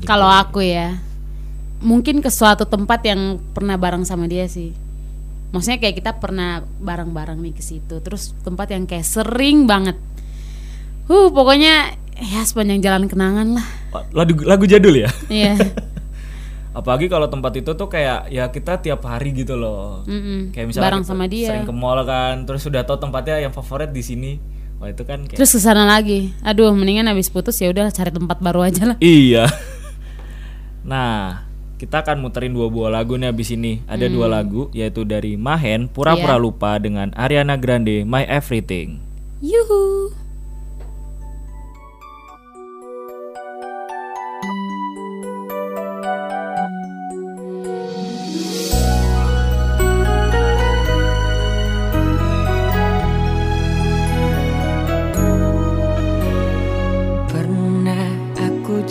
Kalau 0.04 0.28
aku 0.28 0.62
ya, 0.62 1.00
mungkin 1.80 2.20
ke 2.20 2.30
suatu 2.30 2.68
tempat 2.68 3.02
yang 3.08 3.40
pernah 3.56 3.80
bareng 3.80 4.04
sama 4.04 4.28
dia 4.28 4.46
sih. 4.46 4.76
Maksudnya 5.52 5.80
kayak 5.84 5.96
kita 6.00 6.12
pernah 6.20 6.64
bareng-bareng 6.80 7.40
nih 7.40 7.54
ke 7.56 7.64
situ. 7.64 8.00
Terus 8.00 8.32
tempat 8.44 8.72
yang 8.72 8.88
kayak 8.88 9.04
sering 9.04 9.68
banget. 9.68 10.00
Huh, 11.12 11.28
pokoknya 11.28 11.96
ya 12.16 12.42
sepanjang 12.48 12.80
jalan 12.80 13.04
kenangan 13.12 13.60
lah. 13.60 13.68
lagu 14.16 14.40
lagu 14.48 14.64
jadul 14.64 14.96
ya. 14.96 15.12
Iya. 15.28 15.60
Apalagi 16.78 17.12
kalau 17.12 17.28
tempat 17.28 17.52
itu 17.60 17.76
tuh 17.76 17.92
kayak 17.92 18.32
ya 18.32 18.48
kita 18.48 18.80
tiap 18.80 19.04
hari 19.04 19.36
gitu 19.36 19.60
loh. 19.60 20.08
Mm-mm. 20.08 20.56
Kayak 20.56 20.72
misalnya 20.72 20.88
Bareng 20.88 21.04
sama 21.04 21.28
dia. 21.28 21.52
Sering 21.52 21.68
ke 21.68 21.76
mall 21.76 22.00
kan, 22.08 22.48
terus 22.48 22.64
sudah 22.64 22.88
tahu 22.88 22.96
tempatnya 22.96 23.44
yang 23.44 23.52
favorit 23.52 23.92
di 23.92 24.00
sini. 24.00 24.40
Wah, 24.82 24.90
itu 24.90 25.06
kan 25.06 25.30
kayak 25.30 25.38
Terus 25.38 25.54
ke 25.54 25.62
sana 25.62 25.86
lagi. 25.86 26.34
Aduh, 26.42 26.74
mendingan 26.74 27.06
habis 27.06 27.30
putus 27.30 27.62
ya 27.62 27.70
udah 27.70 27.94
cari 27.94 28.10
tempat 28.10 28.42
baru 28.42 28.66
aja 28.66 28.94
lah. 28.94 28.98
Iya. 28.98 29.46
Nah, 30.82 31.46
kita 31.78 32.02
akan 32.02 32.26
muterin 32.26 32.58
dua 32.58 32.66
buah 32.66 32.90
lagu 32.90 33.14
nih 33.14 33.30
abis 33.30 33.54
ini. 33.54 33.86
Ada 33.86 34.10
dua 34.10 34.26
lagu 34.26 34.74
yaitu 34.74 35.06
dari 35.06 35.38
Mahen 35.38 35.86
Pura-pura 35.86 36.34
Hmm. 36.34 36.42
Iya. 36.42 36.42
lupa 36.42 36.72
dengan 36.82 37.14
Ariana 37.14 37.54
Grande 37.54 38.02
My 38.02 38.26
Everything. 38.26 38.98
Yuhu. 39.46 40.10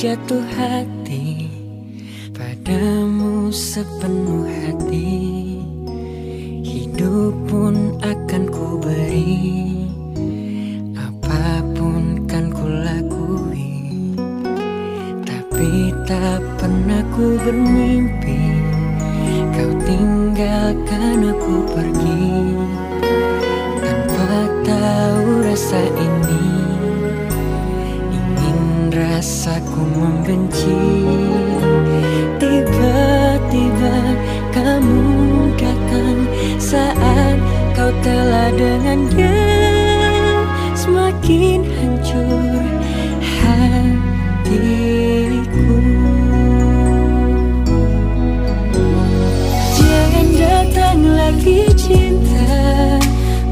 Jatuh 0.00 0.40
hati 0.56 1.52
Padamu 2.32 3.52
sepenuh 3.52 4.48
hati. 4.48 5.12
Hidup 6.64 7.36
pun 7.44 8.00
akan 8.00 8.48
ku 8.48 8.80
beri 8.80 9.84
Apa 10.96 11.60
pun 11.76 12.24
kan 12.24 12.48
ku 12.48 12.64
lakui 12.64 14.16
Tapi 15.20 15.92
tak 16.08 16.40
pernah 16.56 17.04
ku 17.12 17.36
bermimpi 17.44 18.40
Kau 19.52 19.72
tinggalkan 19.84 21.28
aku 21.28 21.56
pergi. 21.76 22.56
Tanpa 23.84 24.48
tahu 24.64 25.44
rasa 25.44 25.84
ini 25.92 26.19
rasaku 29.20 29.84
membenci. 30.00 30.80
Tiba-tiba 32.40 34.16
kamu 34.48 35.52
datang 35.60 36.24
Saat 36.56 37.36
kau 37.76 37.92
telah 38.00 38.48
dengannya. 38.56 39.44
Semakin 40.72 41.68
hancur 41.68 42.64
hatiku. 43.20 44.24
Jangan 49.76 50.28
datang 50.32 51.04
lagi 51.04 51.68
cinta. 51.76 52.56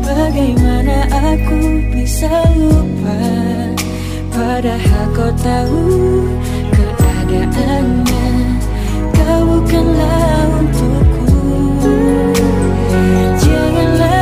Bagaimana 0.00 1.12
aku 1.12 1.84
bisa 1.92 2.32
lupa? 2.56 3.47
Padahal 4.38 5.06
kau 5.18 5.34
tahu 5.42 5.82
keadaannya 7.26 8.26
Kau 9.10 9.40
bukanlah 9.42 10.46
untukku. 10.62 11.42
Janganlah 13.42 14.17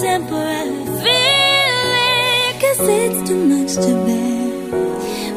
temporary 0.00 0.84
feeling 1.02 1.60
Cause 2.60 2.88
it's 2.88 3.28
too 3.28 3.42
much 3.52 3.74
to 3.84 3.92
bear. 4.06 4.40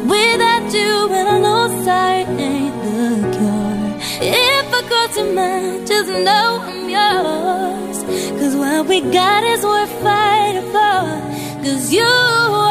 Without 0.06 0.74
you 0.74 0.94
and 1.18 1.28
I 1.30 1.40
know 1.40 1.84
sight 1.84 2.28
ain't 2.40 2.76
the 2.84 3.06
cure. 3.36 3.90
If 4.22 4.74
I 4.74 4.82
cross 4.90 5.18
your 5.18 5.34
mind, 5.34 5.88
just 5.88 6.10
know 6.10 6.60
I'm 6.70 6.90
yours. 6.90 7.98
Cause 8.40 8.56
what 8.56 8.88
we 8.88 9.02
got 9.02 9.44
is 9.44 9.64
worth 9.66 9.92
fighting 10.02 10.70
for. 10.72 11.64
Cause 11.64 11.94
you 11.94 12.63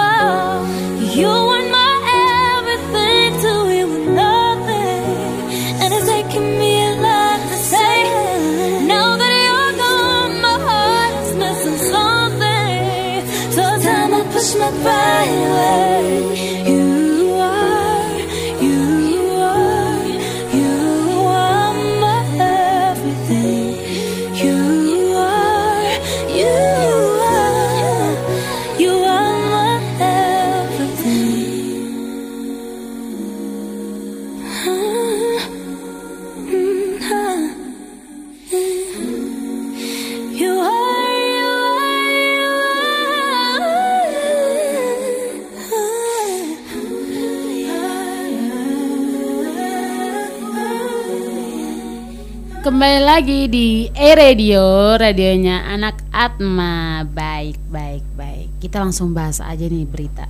di 54.12 54.20
Radio, 54.20 54.92
radionya 55.00 55.64
anak 55.72 56.04
Atma. 56.12 57.00
Baik, 57.00 57.56
baik, 57.72 58.04
baik. 58.12 58.60
Kita 58.60 58.76
langsung 58.76 59.16
bahas 59.16 59.40
aja 59.40 59.64
nih 59.64 59.88
berita. 59.88 60.28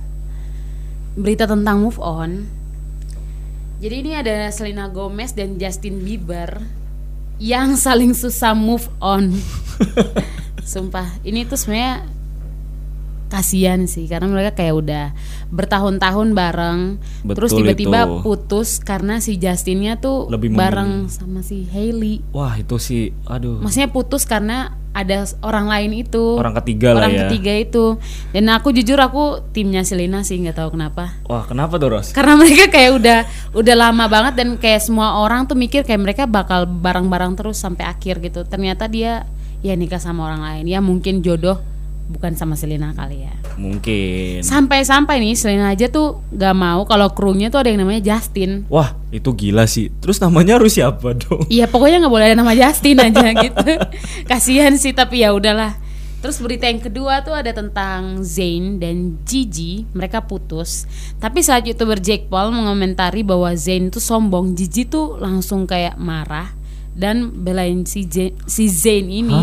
Berita 1.19 1.43
tentang 1.43 1.83
move 1.83 1.99
on. 1.99 2.47
Jadi 3.83 3.95
ini 3.99 4.15
ada 4.15 4.47
Selena 4.55 4.87
Gomez 4.87 5.35
dan 5.35 5.59
Justin 5.59 5.99
Bieber 5.99 6.63
yang 7.43 7.75
saling 7.75 8.15
susah 8.15 8.55
move 8.55 8.87
on. 9.03 9.35
Sumpah, 10.63 11.19
ini 11.27 11.43
tuh 11.43 11.59
sebenarnya 11.59 12.07
kasihan 13.33 13.81
sih 13.83 14.05
karena 14.05 14.29
mereka 14.29 14.53
kayak 14.53 14.75
udah 14.77 15.05
bertahun-tahun 15.49 16.27
bareng 16.31 16.79
terus 17.27 17.49
Betul 17.49 17.65
tiba-tiba 17.65 17.99
itu. 18.03 18.13
putus 18.21 18.77
karena 18.77 19.17
si 19.17 19.35
Justinnya 19.35 19.97
tuh 19.97 20.29
Lebih 20.29 20.53
bareng 20.53 21.05
memilih. 21.05 21.11
sama 21.11 21.41
si 21.41 21.65
Hailey 21.65 22.21
Wah 22.29 22.53
itu 22.53 22.77
sih, 22.77 23.09
aduh. 23.25 23.57
maksudnya 23.57 23.89
putus 23.89 24.23
karena 24.23 24.57
ada 24.93 25.25
orang 25.41 25.65
lain 25.65 26.05
itu 26.05 26.37
Orang 26.37 26.53
ketiga 26.61 26.93
lah 26.93 27.01
orang 27.01 27.11
ya. 27.11 27.21
ketiga 27.25 27.53
itu 27.55 27.85
dan 28.29 28.45
aku 28.47 28.69
jujur 28.69 28.93
aku 28.95 29.41
timnya 29.49 29.81
Selena 29.81 30.21
sih 30.21 30.37
nggak 30.37 30.53
tahu 30.55 30.77
kenapa 30.77 31.17
Wah 31.25 31.41
kenapa 31.43 31.75
tuh 31.75 31.89
Ros? 31.89 32.13
karena 32.13 32.37
mereka 32.39 32.69
kayak 32.69 32.91
udah 32.93 33.19
udah 33.51 33.75
lama 33.75 34.05
banget 34.05 34.33
dan 34.37 34.53
kayak 34.55 34.85
semua 34.85 35.17
orang 35.17 35.49
tuh 35.49 35.57
mikir 35.57 35.81
kayak 35.81 35.97
mereka 35.99 36.23
bakal 36.23 36.69
bareng-bareng 36.69 37.33
terus 37.33 37.57
sampai 37.57 37.89
akhir 37.89 38.21
gitu 38.21 38.45
ternyata 38.45 38.85
dia 38.85 39.25
ya 39.59 39.73
nikah 39.73 39.97
sama 39.97 40.29
orang 40.29 40.45
lain 40.45 40.65
ya 40.69 40.77
mungkin 40.77 41.25
jodoh 41.25 41.57
bukan 42.03 42.35
sama 42.35 42.53
Selena 42.53 42.91
kali 42.91 43.23
ya 43.23 43.33
Mungkin. 43.55 44.43
sampai-sampai 44.43 45.21
nih 45.21 45.33
Selena 45.39 45.71
aja 45.71 45.87
tuh 45.87 46.19
gak 46.31 46.55
mau 46.55 46.83
kalau 46.83 47.11
krunya 47.13 47.47
tuh 47.47 47.63
ada 47.63 47.69
yang 47.71 47.81
namanya 47.81 48.01
Justin 48.15 48.65
Wah 48.67 48.95
itu 49.13 49.29
gila 49.29 49.69
sih. 49.69 49.93
Terus 50.01 50.17
namanya 50.17 50.57
harus 50.57 50.73
siapa 50.73 51.13
dong? 51.13 51.45
Iya 51.45 51.69
pokoknya 51.69 52.01
nggak 52.01 52.13
boleh 52.13 52.25
ada 52.33 52.37
nama 52.37 52.57
Justin 52.57 52.97
aja 52.97 53.29
gitu. 53.45 53.71
Kasihan 54.25 54.73
sih 54.73 54.89
tapi 54.89 55.21
ya 55.21 55.29
udahlah. 55.37 55.77
Terus 56.17 56.39
berita 56.39 56.65
yang 56.65 56.79
kedua 56.79 57.19
tuh 57.21 57.35
ada 57.35 57.51
tentang 57.51 58.23
Zayn 58.23 58.79
dan 58.79 59.19
Gigi, 59.21 59.83
mereka 59.91 60.23
putus. 60.23 60.87
Tapi 61.19 61.43
saat 61.43 61.67
youtuber 61.67 61.99
Jake 61.99 62.31
Paul 62.31 62.55
mengomentari 62.55 63.21
bahwa 63.21 63.51
Zayn 63.53 63.91
tuh 63.91 63.99
sombong, 63.99 64.55
Gigi 64.55 64.87
tuh 64.87 65.19
langsung 65.19 65.67
kayak 65.67 65.99
marah 65.99 66.55
dan 66.95 67.27
belain 67.43 67.83
si 67.83 68.07
Zayn, 68.07 68.33
si 68.47 68.71
Zayn 68.71 69.11
ini. 69.11 69.35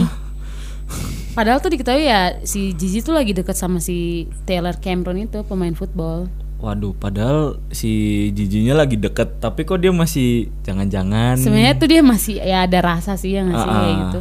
Padahal 1.30 1.58
tuh 1.58 1.70
diketahui 1.70 2.04
ya 2.04 2.36
si 2.42 2.74
Gigi 2.74 3.00
tuh 3.00 3.14
lagi 3.14 3.30
deket 3.30 3.54
sama 3.54 3.78
si 3.78 4.26
Taylor 4.44 4.74
Cameron 4.76 5.20
itu 5.20 5.40
pemain 5.46 5.72
football. 5.72 6.26
Waduh, 6.60 6.92
padahal 6.92 7.56
si 7.72 7.88
Jijinya 8.30 8.76
lagi 8.76 9.00
deket, 9.00 9.40
tapi 9.40 9.64
kok 9.64 9.80
dia 9.80 9.88
masih 9.90 10.52
jangan-jangan. 10.60 11.40
Sebenarnya 11.40 11.72
tuh 11.72 11.88
dia 11.88 12.02
masih 12.04 12.36
ya 12.36 12.68
ada 12.68 12.78
rasa 12.84 13.16
sih 13.16 13.32
ya 13.32 13.48
nggak 13.48 13.56
sih 13.56 13.64
Ah, 13.64 13.72
kayak 13.72 13.88
ah. 13.88 14.00
gitu. 14.04 14.20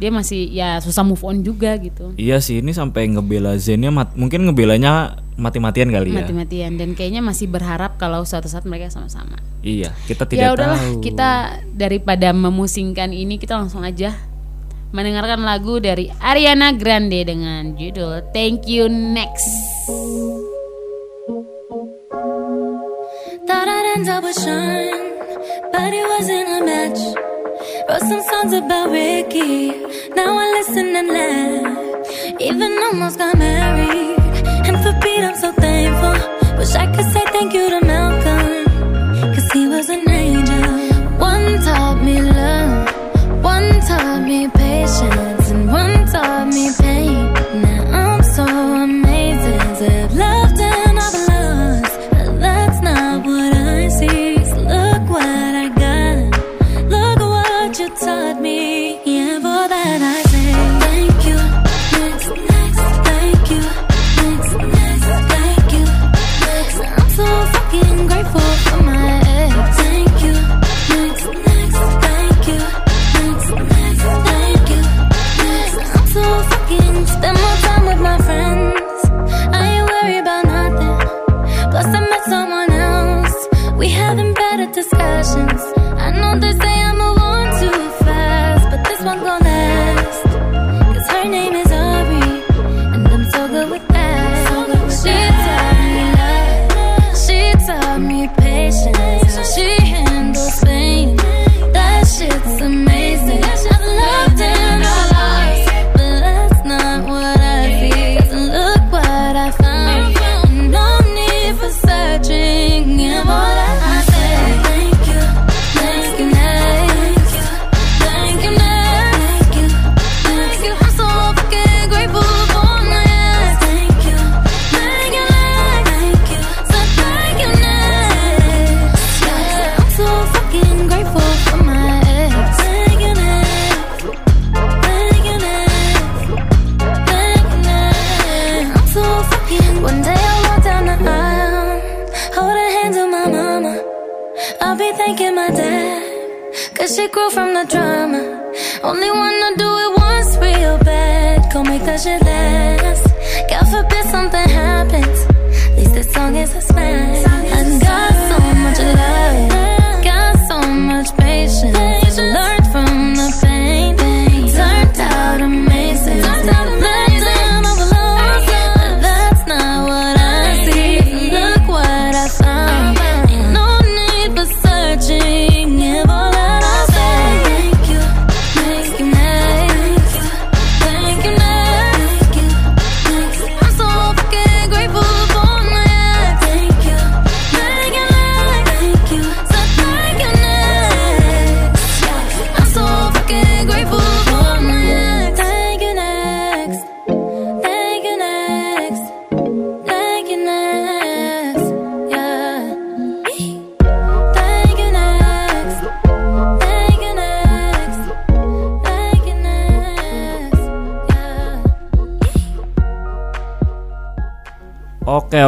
Dia 0.00 0.10
masih 0.10 0.42
ya 0.50 0.68
susah 0.82 1.06
move 1.06 1.22
on 1.22 1.44
juga 1.44 1.78
gitu. 1.78 2.10
Iya 2.18 2.42
sih, 2.42 2.58
ini 2.58 2.74
sampai 2.74 3.06
ngebela 3.06 3.54
Zennya 3.54 3.94
mat- 3.94 4.18
mungkin 4.18 4.50
ngebelanya 4.50 5.22
mati-matian 5.38 5.94
kali 5.94 6.10
ya. 6.10 6.24
mati-matian 6.26 6.74
dan 6.74 6.92
kayaknya 6.92 7.22
masih 7.22 7.46
berharap 7.46 7.94
kalau 7.96 8.26
suatu 8.26 8.50
saat 8.50 8.66
mereka 8.66 8.90
sama-sama. 8.90 9.38
Iya, 9.62 9.94
kita 10.10 10.26
tidak 10.26 10.42
ya 10.42 10.50
udahlah, 10.56 10.74
tahu. 10.74 11.06
kita 11.06 11.30
daripada 11.70 12.34
memusingkan 12.34 13.14
ini 13.14 13.38
kita 13.38 13.54
langsung 13.54 13.86
aja 13.86 14.16
mendengarkan 14.90 15.46
lagu 15.46 15.78
dari 15.78 16.10
Ariana 16.18 16.74
Grande 16.74 17.22
dengan 17.22 17.78
judul 17.78 18.26
Thank 18.34 18.66
You 18.66 18.90
Next. 18.90 19.46
Thought 23.46 23.66
I'd 23.66 23.86
end 23.98 24.06
up 24.10 24.22
with 24.22 24.38
Sean, 24.38 24.90
but 25.74 25.90
it 25.90 26.06
wasn't 26.06 26.46
a 26.46 26.60
match. 26.62 27.02
Wrote 27.90 28.06
some 28.06 28.22
songs 28.22 28.52
about 28.54 28.90
Ricky, 28.90 29.74
now 30.14 30.38
I 30.38 30.46
listen 30.58 30.94
and 30.94 31.08
laugh. 31.10 31.66
Even 32.38 32.70
almost 32.90 33.18
got 33.18 33.34
married, 33.38 34.18
and 34.66 34.78
for 34.82 34.94
Pete 35.02 35.24
I'm 35.26 35.34
so 35.38 35.50
thankful. 35.58 36.14
Wish 36.58 36.74
I 36.74 36.86
could 36.94 37.08
say 37.10 37.24
thank 37.34 37.54
you 37.54 37.70
to 37.74 37.80
Malcolm, 37.82 38.66
cause 39.34 39.48
he 39.54 39.66
was 39.66 39.88
an 39.90 40.06
angel. 40.06 40.66
One 41.18 41.58
taught 41.62 41.98
me 42.02 42.22
love, 42.22 42.86
one 43.42 43.70
taught 43.82 44.22
me 44.22 44.46
passion. 44.90 45.29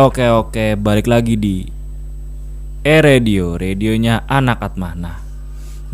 Oke 0.02 0.26
oke 0.26 0.74
balik 0.74 1.06
lagi 1.06 1.38
di 1.38 1.62
E 2.82 2.96
Radio, 2.98 3.54
radionya 3.54 4.26
anak 4.26 4.58
Atma. 4.58 4.98
Nah, 4.98 5.22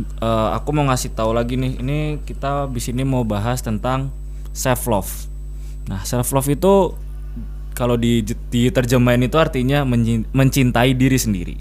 eh, 0.01 0.49
aku 0.57 0.73
mau 0.73 0.89
ngasih 0.89 1.13
tahu 1.13 1.37
lagi 1.37 1.61
nih, 1.61 1.77
ini 1.77 2.17
kita 2.25 2.73
di 2.73 2.81
sini 2.81 3.05
mau 3.05 3.21
bahas 3.29 3.61
tentang 3.61 4.09
self 4.57 4.89
love. 4.89 5.13
Nah, 5.93 6.09
self 6.09 6.33
love 6.33 6.49
itu 6.49 6.97
kalau 7.77 8.01
di 8.01 8.25
diterjemahin 8.25 9.29
itu 9.29 9.37
artinya 9.37 9.85
menci- 9.85 10.25
mencintai 10.33 10.97
diri 10.97 11.19
sendiri. 11.21 11.57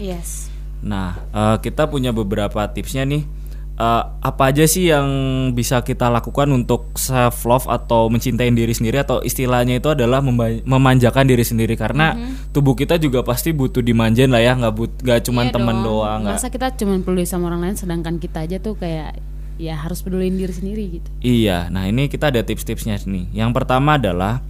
Yes. 0.00 0.48
Nah, 0.80 1.20
eh, 1.36 1.56
kita 1.60 1.84
punya 1.84 2.16
beberapa 2.16 2.64
tipsnya 2.72 3.04
nih. 3.04 3.28
Eh, 3.72 4.02
apa 4.04 4.52
aja 4.52 4.68
sih 4.68 4.92
yang 4.92 5.08
bisa 5.56 5.80
kita 5.80 6.12
lakukan 6.12 6.44
untuk 6.52 6.92
self 6.92 7.48
love 7.48 7.64
atau 7.64 8.12
mencintai 8.12 8.52
diri 8.52 8.70
sendiri 8.70 9.00
atau 9.00 9.24
istilahnya 9.24 9.80
itu 9.80 9.88
adalah 9.88 10.20
memanjakan 10.62 11.24
diri 11.24 11.40
sendiri 11.40 11.72
karena 11.72 12.12
tubuh 12.52 12.76
kita 12.76 13.00
juga 13.00 13.24
pasti 13.24 13.50
butuh 13.50 13.80
dimanjain 13.80 14.28
lah 14.28 14.44
ya, 14.44 14.52
nggak 14.54 14.72
but 14.76 14.92
nggak 15.00 15.24
cuman 15.24 15.48
Iya 15.48 15.56
dong. 15.56 15.80
doang. 15.82 16.20
nggak- 16.20 16.36
Masa 16.36 16.52
kita 16.52 16.68
cuma 16.76 17.00
peduli 17.00 17.24
sama 17.24 17.48
orang 17.48 17.64
lain 17.64 17.76
sedangkan 17.80 18.20
kita 18.20 18.44
aja 18.44 18.60
tuh 18.60 18.76
kayak 18.76 19.16
ya 19.56 19.74
harus 19.74 20.04
peduliin 20.04 20.36
diri 20.36 20.52
sendiri 20.52 20.84
gitu. 21.00 21.08
Iya, 21.24 21.72
nah 21.72 21.88
ini 21.88 22.12
kita 22.12 22.28
ada 22.28 22.44
tips-tipsnya 22.44 23.00
nih. 23.02 23.32
Yang 23.32 23.56
pertama 23.56 23.96
adalah 23.96 24.44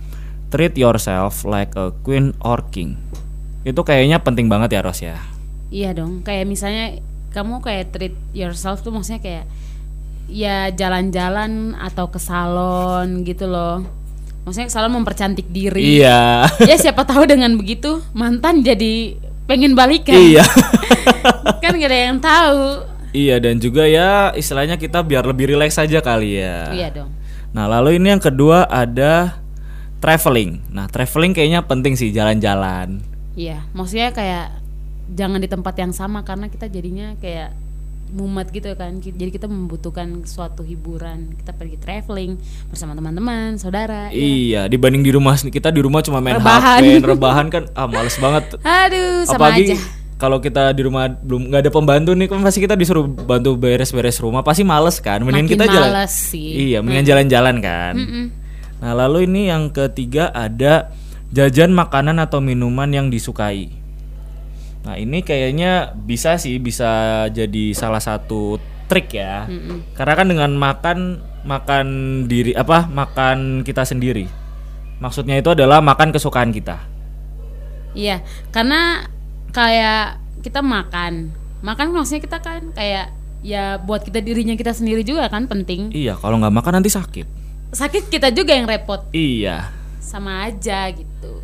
treat 0.51 0.75
yourself 0.75 1.47
like 1.47 1.71
a 1.73 1.95
queen 2.03 2.35
or 2.43 2.59
king. 2.75 2.99
Itu 3.63 3.87
kayaknya 3.87 4.19
penting 4.19 4.51
banget 4.51 4.75
ya 4.75 4.83
Ros 4.83 4.99
ya. 4.99 5.15
Iya 5.71 5.95
dong, 5.95 6.27
kayak 6.27 6.45
misalnya 6.45 6.99
kamu 7.33 7.64
kayak 7.64 7.92
treat 7.92 8.14
yourself 8.37 8.85
tuh 8.85 8.92
maksudnya 8.92 9.21
kayak 9.21 9.45
ya 10.31 10.71
jalan-jalan 10.73 11.77
atau 11.77 12.09
ke 12.09 12.21
salon 12.21 13.27
gitu 13.27 13.49
loh. 13.49 13.85
Maksudnya 14.42 14.68
ke 14.71 14.75
salon 14.75 14.92
mempercantik 14.97 15.49
diri. 15.51 16.01
Iya. 16.01 16.47
Ya 16.71 16.77
siapa 16.79 17.03
tahu 17.05 17.27
dengan 17.29 17.57
begitu 17.59 18.01
mantan 18.14 18.62
jadi 18.62 19.16
pengen 19.51 19.75
balikan. 19.75 20.16
iya. 20.16 20.45
kan 21.62 21.75
gak 21.77 21.90
ada 21.90 21.99
yang 21.99 22.18
tahu. 22.23 22.64
iya 23.12 23.37
dan 23.37 23.61
juga 23.61 23.85
ya 23.85 24.33
istilahnya 24.33 24.81
kita 24.81 25.05
biar 25.05 25.29
lebih 25.29 25.53
rileks 25.53 25.77
aja 25.77 26.01
kali 26.01 26.40
ya. 26.40 26.73
Iya 26.73 26.88
dong. 27.03 27.11
Nah, 27.53 27.68
lalu 27.68 28.01
ini 28.01 28.16
yang 28.16 28.23
kedua 28.25 28.64
ada 28.64 29.37
traveling. 30.01 30.64
Nah, 30.73 30.88
traveling 30.88 31.37
kayaknya 31.37 31.61
penting 31.68 31.92
sih 32.01 32.09
jalan-jalan. 32.09 33.05
Iya, 33.37 33.68
maksudnya 33.77 34.16
kayak 34.16 34.62
jangan 35.12 35.37
di 35.37 35.46
tempat 35.46 35.75
yang 35.75 35.92
sama 35.92 36.20
karena 36.20 36.46
kita 36.46 36.66
jadinya 36.66 37.12
kayak 37.16 37.53
mumet 38.11 38.48
gitu 38.48 38.68
kan. 38.72 38.96
Ki- 38.98 39.11
Jadi 39.11 39.31
kita 39.31 39.46
membutuhkan 39.46 40.20
suatu 40.22 40.61
hiburan. 40.61 41.33
Kita 41.35 41.51
pergi 41.51 41.77
traveling 41.77 42.37
bersama 42.66 42.92
teman-teman, 42.92 43.57
saudara. 43.57 44.09
ya. 44.09 44.12
Iya, 44.12 44.62
dibanding 44.66 45.01
di 45.01 45.11
rumah 45.11 45.33
kita 45.35 45.68
di 45.68 45.81
rumah 45.81 46.01
cuma 46.01 46.20
main 46.20 46.37
Rebahan. 46.37 46.81
HP, 46.81 47.01
rebahan 47.03 47.46
kan 47.48 47.62
ah 47.72 47.87
males 47.87 48.16
banget. 48.16 48.57
Aduh, 48.59 49.25
sama 49.25 49.48
Apalagi 49.48 49.64
aja. 49.70 49.77
kalau 50.14 50.38
kita 50.38 50.70
di 50.70 50.83
rumah 50.83 51.09
belum 51.09 51.48
nggak 51.48 51.61
ada 51.62 51.72
pembantu 51.72 52.12
nih 52.12 52.29
kan 52.29 52.38
pasti 52.38 52.61
kita 52.61 52.77
disuruh 52.77 53.09
bantu 53.09 53.57
beres-beres 53.57 54.16
rumah 54.18 54.40
pasti 54.40 54.61
males 54.61 55.01
kan. 55.01 55.18
Mending 55.18 55.48
Makin 55.48 55.57
kita 55.57 55.64
jalan. 55.66 55.88
males 55.90 56.12
sih. 56.12 56.68
Iya, 56.68 56.85
mendingan 56.85 57.07
jalan-jalan 57.07 57.57
kan. 57.59 57.94
Nah, 58.77 58.92
lalu 58.92 59.25
ini 59.25 59.48
yang 59.48 59.72
ketiga 59.72 60.29
ada 60.29 60.92
jajan 61.29 61.72
makanan 61.72 62.20
atau 62.20 62.44
minuman 62.44 62.92
yang 62.92 63.09
disukai. 63.09 63.72
Nah, 64.83 64.99
ini 64.99 65.23
kayaknya 65.23 65.95
bisa 65.95 66.35
sih 66.42 66.59
bisa 66.59 67.25
jadi 67.31 67.64
salah 67.71 68.03
satu 68.03 68.59
trik 68.90 69.14
ya. 69.14 69.47
Karena 69.95 70.14
kan 70.18 70.27
dengan 70.27 70.51
makan 70.59 71.23
makan 71.42 71.87
diri 72.27 72.55
apa? 72.55 72.87
makan 72.90 73.62
kita 73.62 73.87
sendiri. 73.87 74.27
Maksudnya 74.99 75.38
itu 75.38 75.55
adalah 75.55 75.83
makan 75.83 76.14
kesukaan 76.14 76.55
kita. 76.55 76.79
Iya, 77.92 78.23
karena 78.51 79.07
kayak 79.51 80.18
kita 80.42 80.62
makan. 80.62 81.35
Makan 81.62 81.95
maksudnya 81.95 82.23
kita 82.23 82.38
kan 82.42 82.75
kayak 82.75 83.14
ya 83.42 83.79
buat 83.79 84.07
kita 84.07 84.23
dirinya 84.23 84.55
kita 84.55 84.75
sendiri 84.75 85.03
juga 85.03 85.27
kan 85.31 85.47
penting. 85.47 85.90
Iya, 85.95 86.18
kalau 86.18 86.38
nggak 86.38 86.55
makan 86.55 86.73
nanti 86.83 86.90
sakit. 86.90 87.27
Sakit 87.75 88.11
kita 88.11 88.31
juga 88.35 88.55
yang 88.55 88.66
repot. 88.66 89.07
Iya. 89.14 89.71
Sama 90.03 90.47
aja 90.47 90.90
gitu. 90.90 91.42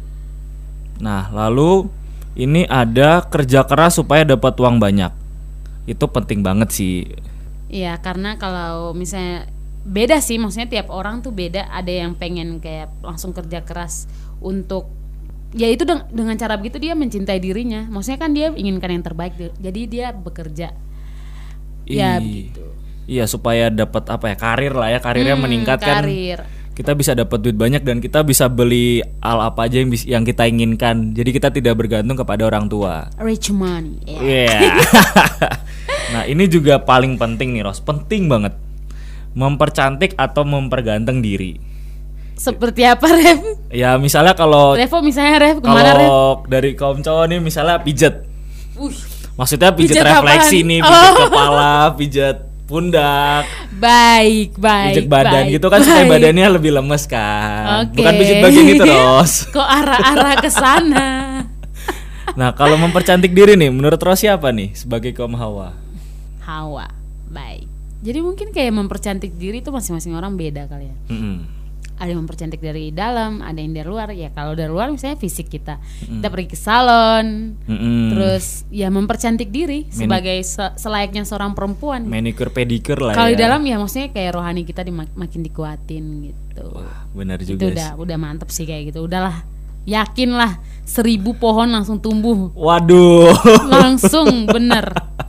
Nah, 0.99 1.31
lalu 1.31 1.87
ini 2.39 2.63
ada 2.71 3.27
kerja 3.27 3.67
keras 3.67 3.99
supaya 3.99 4.23
dapat 4.23 4.55
uang 4.55 4.79
banyak. 4.79 5.11
Itu 5.85 6.07
penting 6.07 6.47
banget 6.47 6.71
sih. 6.71 7.03
Iya, 7.69 7.99
karena 7.99 8.39
kalau 8.39 8.95
misalnya 8.95 9.51
beda 9.83 10.23
sih, 10.23 10.39
maksudnya 10.39 10.71
tiap 10.71 10.89
orang 10.89 11.21
tuh 11.21 11.35
beda. 11.35 11.67
Ada 11.69 12.07
yang 12.07 12.15
pengen 12.15 12.63
kayak 12.63 12.95
langsung 13.03 13.35
kerja 13.35 13.67
keras 13.67 14.07
untuk 14.39 14.87
ya 15.51 15.67
itu 15.67 15.83
deng- 15.83 16.07
dengan 16.13 16.37
cara 16.37 16.55
begitu 16.57 16.79
dia 16.79 16.95
mencintai 16.95 17.41
dirinya. 17.43 17.85
Maksudnya 17.91 18.21
kan 18.21 18.31
dia 18.33 18.55
inginkan 18.55 18.95
yang 18.95 19.05
terbaik, 19.05 19.35
di- 19.35 19.55
jadi 19.59 19.81
dia 19.91 20.07
bekerja. 20.15 20.73
Ya, 21.89 22.21
Ih, 22.21 22.53
begitu. 22.53 22.65
Iya, 23.09 23.25
supaya 23.25 23.73
dapat 23.73 24.05
apa 24.13 24.29
ya? 24.29 24.37
Karir 24.37 24.77
lah 24.77 24.93
ya, 24.93 25.01
karirnya 25.01 25.35
Hmm, 25.35 25.45
meningkat 25.49 25.81
kan. 25.81 26.05
karir. 26.05 26.45
Kita 26.79 26.95
bisa 26.95 27.11
dapat 27.11 27.43
duit 27.43 27.59
banyak 27.59 27.83
dan 27.83 27.99
kita 27.99 28.23
bisa 28.23 28.47
beli 28.47 29.03
al 29.19 29.43
apa 29.43 29.67
aja 29.67 29.83
yang 29.83 29.91
yang 30.07 30.23
kita 30.23 30.47
inginkan. 30.47 31.11
Jadi 31.11 31.31
kita 31.35 31.51
tidak 31.51 31.75
bergantung 31.75 32.15
kepada 32.15 32.47
orang 32.47 32.71
tua. 32.71 33.11
Rich 33.19 33.51
money. 33.51 33.99
ya. 34.07 34.47
Iya. 34.47 34.79
nah, 36.15 36.23
ini 36.23 36.47
juga 36.47 36.79
paling 36.79 37.19
penting 37.19 37.51
nih, 37.51 37.67
Ros. 37.67 37.83
Penting 37.83 38.31
banget. 38.31 38.55
Mempercantik 39.35 40.15
atau 40.15 40.47
memperganteng 40.47 41.19
diri. 41.19 41.59
Seperti 42.35 42.87
apa, 42.87 43.11
Rev? 43.11 43.67
Ya, 43.69 43.99
misalnya 43.99 44.31
kalau 44.33 44.79
Revo 44.79 45.03
misalnya 45.03 45.43
Rev 45.43 45.59
ke 45.59 45.67
mana 45.67 45.91
Rev? 45.91 46.07
kalau 46.07 46.23
dari 46.47 46.71
kaum 46.73 47.03
cowok 47.03 47.27
nih 47.27 47.43
misalnya 47.43 47.83
pijet. 47.83 48.23
Wih, 48.79 48.95
Maksudnya 49.35 49.75
pijet, 49.75 49.99
Pijet 49.99 50.07
refleksi 50.07 50.63
apaan? 50.63 50.71
nih, 50.71 50.81
pijet 50.81 51.11
Oh. 51.11 51.19
kepala, 51.27 51.75
pijet 51.95 52.37
pundak, 52.69 53.49
baik, 53.81 54.61
baik. 54.61 54.93
pijet 54.93 55.09
badan 55.09 55.49
baik, 55.49 55.57
gitu 55.57 55.67
kan 55.73 55.81
supaya 55.81 56.05
baik. 56.05 56.13
badannya 56.21 56.47
lebih 56.61 56.71
lemes 56.77 57.09
kan. 57.09 57.89
Oke. 57.89 57.97
Bukan 57.97 58.13
pijet 58.21 58.39
bagian 58.45 58.67
itu, 58.69 58.85
Ros. 58.93 59.33
Kok 59.49 59.65
arah-arah 59.65 60.35
ke 60.37 60.51
sana? 60.53 61.07
Nah, 62.37 62.53
kalau 62.53 62.77
mempercantik 62.77 63.33
diri 63.33 63.57
nih, 63.57 63.73
menurut 63.73 63.97
Ros 63.97 64.21
siapa 64.21 64.53
nih 64.53 64.77
sebagai 64.77 65.17
kaum 65.17 65.33
hawa? 65.33 65.73
Hawa. 66.45 66.93
Baik. 67.33 67.65
Jadi 68.05 68.19
mungkin 68.21 68.53
kayak 68.53 68.71
mempercantik 68.77 69.33
diri 69.35 69.65
itu 69.65 69.73
masing-masing 69.73 70.13
orang 70.15 70.37
beda 70.37 70.69
kali 70.69 70.93
ya. 70.93 70.97
Mm-mm. 71.11 71.58
Ada 71.99 72.09
yang 72.09 72.23
mempercantik 72.23 72.59
dari 72.59 72.89
dalam, 72.89 73.39
ada 73.41 73.55
yang 73.55 73.71
dari 73.73 73.85
luar. 73.85 74.09
Ya 74.11 74.31
kalau 74.31 74.55
dari 74.55 74.67
luar 74.67 74.89
misalnya 74.89 75.15
fisik 75.15 75.47
kita. 75.49 75.83
Kita 76.01 76.27
pergi 76.27 76.49
ke 76.49 76.55
salon. 76.55 77.59
Mm-mm. 77.61 78.15
Terus 78.15 78.63
ya 78.69 78.87
mempercantik 78.89 79.51
diri 79.51 79.87
sebagai 79.89 80.39
se- 80.41 80.75
selayaknya 80.75 81.23
seorang 81.23 81.53
perempuan. 81.53 82.07
manicure 82.07 82.49
pedicure 82.49 83.03
lah 83.03 83.13
Kalau 83.13 83.29
ya. 83.29 83.35
di 83.35 83.41
dalam 83.41 83.61
ya 83.61 83.77
maksudnya 83.77 84.09
kayak 84.09 84.33
rohani 84.33 84.63
kita 84.63 84.81
dimak- 84.81 85.13
makin 85.13 85.43
dikuatin 85.43 86.05
gitu. 86.25 86.65
Wah, 86.71 87.11
benar 87.11 87.39
itu 87.39 87.55
juga. 87.55 87.69
udah 87.69 87.89
sih. 87.91 88.01
udah 88.01 88.17
mantep 88.17 88.49
sih 88.49 88.65
kayak 88.65 88.91
gitu. 88.91 89.05
Udahlah. 89.05 89.43
Yakin 89.83 90.31
lah 90.31 90.61
seribu 90.85 91.33
pohon 91.35 91.67
langsung 91.67 91.97
tumbuh. 91.97 92.53
Waduh. 92.53 93.33
Langsung 93.67 94.47
bener. 94.47 94.87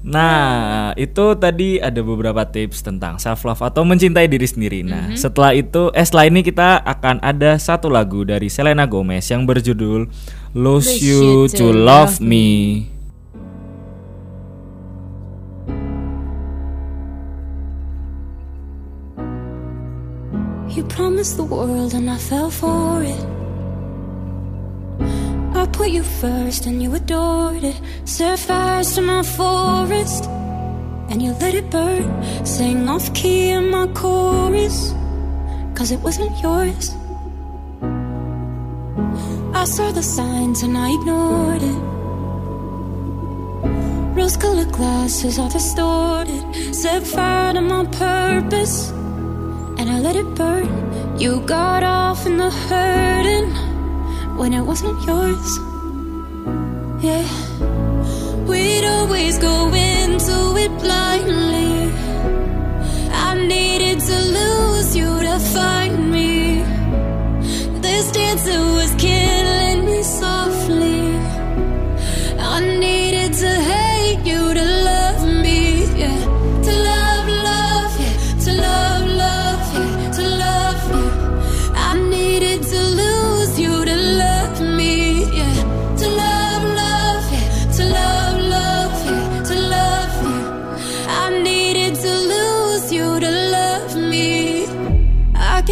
Nah, 0.00 0.96
itu 0.96 1.36
tadi 1.36 1.76
ada 1.76 2.00
beberapa 2.00 2.40
tips 2.48 2.80
tentang 2.80 3.20
self 3.20 3.44
love 3.44 3.60
atau 3.60 3.84
mencintai 3.84 4.24
diri 4.32 4.48
sendiri. 4.48 4.80
Nah, 4.80 5.12
setelah 5.12 5.52
itu, 5.52 5.92
eh 5.92 6.00
setelah 6.00 6.24
ini 6.24 6.40
kita 6.40 6.80
akan 6.80 7.20
ada 7.20 7.60
satu 7.60 7.92
lagu 7.92 8.24
dari 8.24 8.48
Selena 8.48 8.88
Gomez 8.88 9.28
yang 9.28 9.44
berjudul 9.44 10.08
Lose 10.56 11.04
You 11.04 11.52
to 11.52 11.68
Love 11.68 12.16
Me. 12.24 12.88
You 20.70 20.86
promised 20.88 21.36
the 21.36 21.44
world 21.44 21.92
and 21.92 22.08
I 22.08 22.16
fell 22.16 22.48
for 22.48 23.04
it. 23.04 23.39
Put 25.80 25.92
you 25.92 26.02
first 26.02 26.66
and 26.66 26.82
you 26.82 26.94
adored 26.94 27.64
it. 27.64 27.80
Set 28.04 28.38
fires 28.38 28.92
to 28.96 29.00
my 29.00 29.22
forest 29.22 30.26
and 31.08 31.22
you 31.22 31.32
let 31.40 31.54
it 31.54 31.70
burn. 31.70 32.04
Sang 32.44 32.86
off 32.86 33.14
key 33.14 33.48
in 33.48 33.70
my 33.70 33.86
chorus, 33.94 34.92
cause 35.74 35.90
it 35.90 36.00
wasn't 36.00 36.38
yours. 36.42 36.94
I 39.54 39.64
saw 39.64 39.90
the 39.90 40.02
signs 40.02 40.62
and 40.62 40.76
I 40.76 40.92
ignored 40.92 41.62
it. 41.62 41.80
Rose 44.14 44.36
colored 44.36 44.72
glasses 44.72 45.38
are 45.38 45.48
distorted. 45.48 46.44
Set 46.74 47.06
fire 47.06 47.54
to 47.54 47.62
my 47.62 47.86
purpose 47.86 48.90
and 49.78 49.88
I 49.88 49.98
let 49.98 50.14
it 50.14 50.28
burn. 50.34 50.68
You 51.18 51.40
got 51.46 51.82
off 51.82 52.26
in 52.26 52.36
the 52.36 52.50
hurting 52.50 53.50
when 54.36 54.52
it 54.52 54.60
wasn't 54.60 55.02
yours. 55.06 55.69
Yeah, 57.02 57.26
we'd 58.46 58.84
always 58.84 59.38
go 59.38 59.72
into 59.72 60.56
it 60.58 60.70
blindly. 60.80 61.90
I 63.10 63.34
needed 63.46 64.00
to 64.00 64.18
lose 64.38 64.94
you 64.94 65.08
to 65.22 65.38
find 65.38 66.12
me. 66.12 66.62
This 67.80 68.12
dancer 68.12 68.60
was 68.74 68.94
killing 68.98 69.86
me 69.86 70.02
So. 70.02 70.39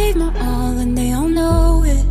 gave 0.09 0.17
my 0.17 0.33
all 0.41 0.77
and 0.77 0.97
they 0.97 1.11
all 1.11 1.27
know 1.27 1.83
it. 1.85 2.05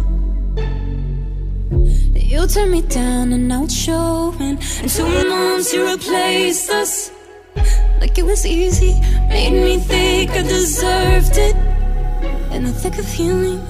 You 2.14 2.46
turned 2.46 2.70
me 2.70 2.82
down 2.82 3.32
and 3.32 3.48
now 3.48 3.64
it's 3.64 3.74
showing. 3.74 4.58
In 4.82 4.88
two 4.88 5.28
months 5.28 5.72
you 5.72 5.80
replaced 5.90 6.70
us. 6.70 7.10
Like 8.00 8.16
it 8.18 8.24
was 8.24 8.46
easy, 8.46 8.94
made 9.28 9.56
me 9.66 9.78
think 9.78 10.30
I 10.30 10.42
deserved 10.42 11.36
it. 11.38 11.56
In 12.54 12.62
the 12.64 12.72
thick 12.72 12.98
of 12.98 13.06
healing, 13.06 13.60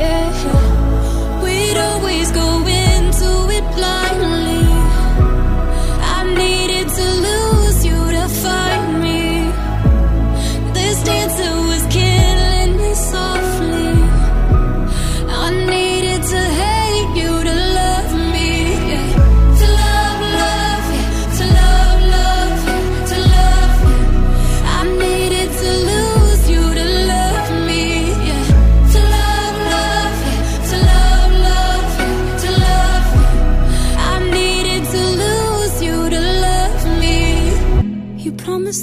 yeah. 0.00 1.42
We'd 1.42 1.76
always 1.76 2.30
go 2.30 2.48
into 2.84 3.30
it 3.56 3.64
blindly. 3.76 4.64
I 6.16 6.34
needed 6.34 6.88
to 6.88 7.06
lose. 7.24 7.39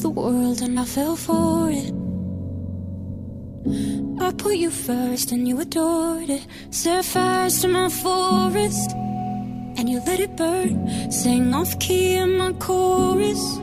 The 0.01 0.09
world 0.09 0.61
and 0.61 0.79
I 0.79 0.85
fell 0.85 1.15
for 1.15 1.71
it. 1.71 1.91
I 4.21 4.31
put 4.31 4.55
you 4.55 4.69
first 4.69 5.31
and 5.31 5.47
you 5.47 5.59
adored 5.59 6.29
it. 6.29 6.45
Set 6.69 7.03
fires 7.03 7.61
to 7.61 7.67
my 7.67 7.89
forest 7.89 8.91
and 8.91 9.89
you 9.89 9.99
let 10.05 10.19
it 10.19 10.35
burn. 10.37 11.11
Sing 11.11 11.51
off 11.53 11.79
key 11.79 12.15
in 12.15 12.37
my 12.37 12.53
chorus. 12.53 13.59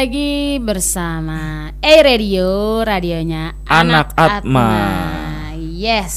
Lagi 0.00 0.56
bersama 0.64 1.68
A 1.76 1.94
Radio, 2.00 2.80
radionya 2.80 3.52
Anak 3.68 4.16
Atma. 4.16 4.72
Yes, 5.60 6.16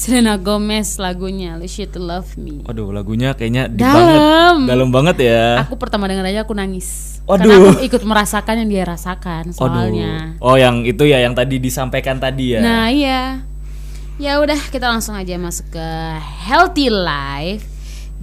Selena 0.00 0.40
Gomez 0.40 0.96
lagunya 0.96 1.60
You 1.60 1.68
Should 1.68 1.92
Love 2.00 2.40
Me. 2.40 2.64
Waduh, 2.64 2.88
lagunya 2.88 3.36
kayaknya 3.36 3.68
deep 3.68 3.84
Dalam. 3.84 4.64
banget. 4.64 4.68
Dalam 4.72 4.88
banget 4.88 5.16
ya. 5.28 5.60
Aku 5.60 5.76
pertama 5.76 6.08
denger 6.08 6.24
aja 6.24 6.48
aku 6.48 6.56
nangis. 6.56 7.20
Waduh. 7.28 7.44
Karena 7.44 7.68
aku 7.76 7.84
ikut 7.84 8.02
merasakan 8.08 8.64
yang 8.64 8.68
dia 8.72 8.84
rasakan 8.88 9.52
soalnya. 9.52 10.40
Oh, 10.40 10.56
yang 10.56 10.88
itu 10.88 11.04
ya 11.04 11.20
yang 11.20 11.36
tadi 11.36 11.60
disampaikan 11.60 12.16
tadi 12.16 12.56
ya. 12.56 12.64
Nah 12.64 12.88
iya, 12.88 13.44
ya 14.16 14.40
udah 14.40 14.72
kita 14.72 14.88
langsung 14.88 15.12
aja 15.12 15.36
masuk 15.36 15.68
ke 15.68 15.88
healthy 16.48 16.88
life. 16.88 17.68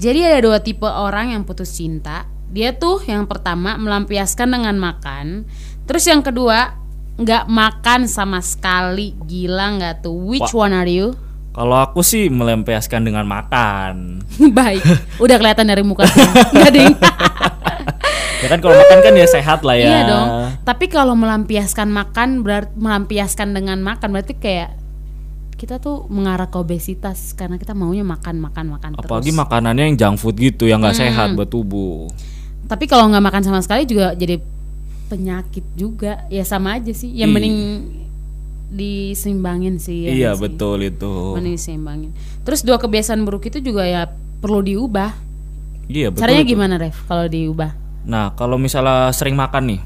Jadi 0.01 0.25
ada 0.25 0.41
dua 0.41 0.65
tipe 0.65 0.89
orang 0.89 1.37
yang 1.37 1.45
putus 1.45 1.77
cinta. 1.77 2.25
Dia 2.55 2.71
tuh 2.71 3.03
yang 3.03 3.27
pertama 3.27 3.75
melampiaskan 3.75 4.47
dengan 4.47 4.79
makan, 4.79 5.43
terus 5.83 6.07
yang 6.07 6.23
kedua 6.23 6.71
nggak 7.19 7.51
makan 7.51 8.07
sama 8.07 8.39
sekali. 8.39 9.11
Gila 9.27 9.75
nggak 9.75 10.07
tuh? 10.07 10.15
Which 10.15 10.55
one 10.55 10.71
are 10.71 10.87
you? 10.87 11.19
Kalau 11.51 11.75
aku 11.75 11.99
sih 11.99 12.31
melampiaskan 12.31 13.03
dengan 13.03 13.27
makan. 13.27 14.23
Baik, 14.55 14.87
udah 15.19 15.35
kelihatan 15.35 15.67
dari 15.67 15.83
muka 15.83 16.07
sih. 16.07 16.23
Nggak 16.55 16.71
ding. 16.71 16.95
ya 18.43 18.47
kan 18.47 18.59
kalau 18.59 18.75
makan 18.75 18.99
kan 19.03 19.13
ya 19.15 19.27
sehat 19.27 19.59
lah 19.63 19.75
ya. 19.75 19.87
Iya 19.87 20.01
dong. 20.07 20.27
Tapi 20.63 20.85
kalau 20.87 21.15
melampiaskan 21.15 21.91
makan 21.91 22.39
berarti 22.39 22.71
melampiaskan 22.75 23.51
dengan 23.51 23.79
makan 23.79 24.15
berarti 24.15 24.35
kayak 24.35 24.79
kita 25.55 25.79
tuh 25.79 26.07
mengarah 26.07 26.47
ke 26.47 26.55
obesitas 26.55 27.31
karena 27.31 27.55
kita 27.55 27.71
maunya 27.71 28.03
makan 28.03 28.39
makan 28.39 28.75
makan 28.75 28.89
Apalagi 28.95 29.31
terus. 29.31 29.39
makanannya 29.39 29.83
yang 29.91 29.95
junk 29.95 30.17
food 30.19 30.35
gitu 30.35 30.67
yang 30.67 30.83
nggak 30.83 30.95
Hmm. 30.95 31.03
sehat 31.07 31.27
buat 31.35 31.47
tubuh. 31.47 32.11
Tapi 32.65 32.85
kalau 32.85 33.05
nggak 33.07 33.23
makan 33.23 33.43
sama 33.43 33.59
sekali 33.59 33.85
juga 33.85 34.11
jadi 34.11 34.41
penyakit 35.05 35.65
juga. 35.73 36.25
Ya 36.27 36.41
sama 36.41 36.75
aja 36.75 36.89
sih. 36.89 37.09
Yang 37.09 37.29
Iya. 37.29 37.35
mending 37.35 37.57
diseimbangin 38.67 39.75
sih. 39.77 40.03
ya 40.03 40.11
iya 40.11 40.31
sih? 40.33 40.41
betul 40.41 40.81
itu. 40.81 41.37
Mending 41.37 41.55
diseimbangin. 41.55 42.11
Terus 42.41 42.61
dua 42.61 42.75
kebiasaan 42.75 43.21
buruk 43.21 43.45
itu 43.45 43.61
juga 43.61 43.85
ya 43.85 44.09
perlu 44.41 44.59
diubah. 44.59 45.13
Iya 45.85 46.09
betul. 46.09 46.21
Caranya 46.21 46.43
itu. 46.43 46.51
gimana, 46.51 46.73
Rev? 46.75 46.97
Kalau 47.05 47.25
diubah? 47.25 47.71
Nah 48.05 48.33
kalau 48.33 48.57
misalnya 48.57 49.09
sering 49.11 49.33
makan 49.33 49.63
nih, 49.69 49.81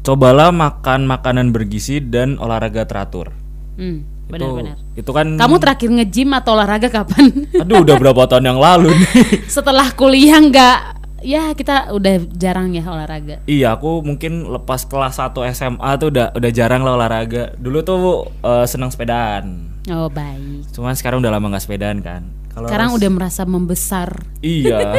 cobalah 0.00 0.50
makan 0.50 1.04
makanan 1.04 1.50
bergizi 1.50 1.98
dan 1.98 2.38
olahraga 2.38 2.86
teratur. 2.86 3.34
Hmm, 3.74 4.02
Itu- 4.02 4.30
benar-benar. 4.30 4.76
Itu 4.94 5.10
kan. 5.10 5.34
Kamu 5.34 5.56
terakhir 5.58 5.90
nge-gym 5.92 6.30
atau 6.32 6.54
olahraga 6.54 6.88
kapan? 6.88 7.30
Aduh 7.54 7.82
udah 7.82 7.94
berapa 7.94 8.26
tahun 8.26 8.46
yang 8.46 8.58
lalu 8.58 8.94
nih. 8.94 9.06
Setelah 9.58 9.90
kuliah 9.92 10.38
nggak 10.38 10.78
ya 11.22 11.52
kita 11.54 11.90
udah 11.94 12.24
jarang 12.34 12.74
ya 12.74 12.84
olahraga. 12.86 13.42
Iya, 13.44 13.74
aku 13.74 14.02
mungkin 14.06 14.46
lepas 14.48 14.86
kelas 14.86 15.18
1 15.18 15.34
SMA 15.54 15.90
tuh 15.98 16.08
udah 16.14 16.34
udah 16.34 16.50
jarang 16.50 16.82
lah 16.86 16.94
olahraga. 16.98 17.54
Dulu 17.58 17.78
tuh 17.82 17.98
eh, 18.44 18.66
senang 18.66 18.90
sepedaan. 18.92 19.68
Oh 19.88 20.12
baik. 20.12 20.68
Cuman 20.74 20.94
sekarang 20.94 21.24
udah 21.24 21.32
lama 21.32 21.54
nggak 21.54 21.64
sepedaan 21.64 21.98
kan. 22.04 22.22
Kalau 22.52 22.66
Sekarang 22.68 22.90
udah 22.96 23.10
merasa 23.10 23.42
membesar. 23.46 24.24
Iya. 24.42 24.98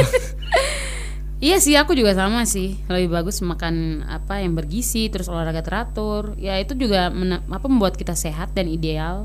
Iya 1.40 1.56
sih 1.56 1.72
aku 1.72 1.96
juga 1.96 2.12
sama 2.12 2.44
sih. 2.44 2.76
Lebih 2.84 3.16
bagus 3.16 3.40
makan 3.40 4.04
apa 4.04 4.44
yang 4.44 4.52
bergizi 4.52 5.08
terus 5.08 5.24
olahraga 5.24 5.64
teratur. 5.64 6.36
Ya 6.36 6.60
itu 6.60 6.76
juga 6.76 7.08
apa 7.48 7.64
membuat 7.64 7.96
kita 7.96 8.12
sehat 8.12 8.52
dan 8.52 8.68
ideal. 8.68 9.24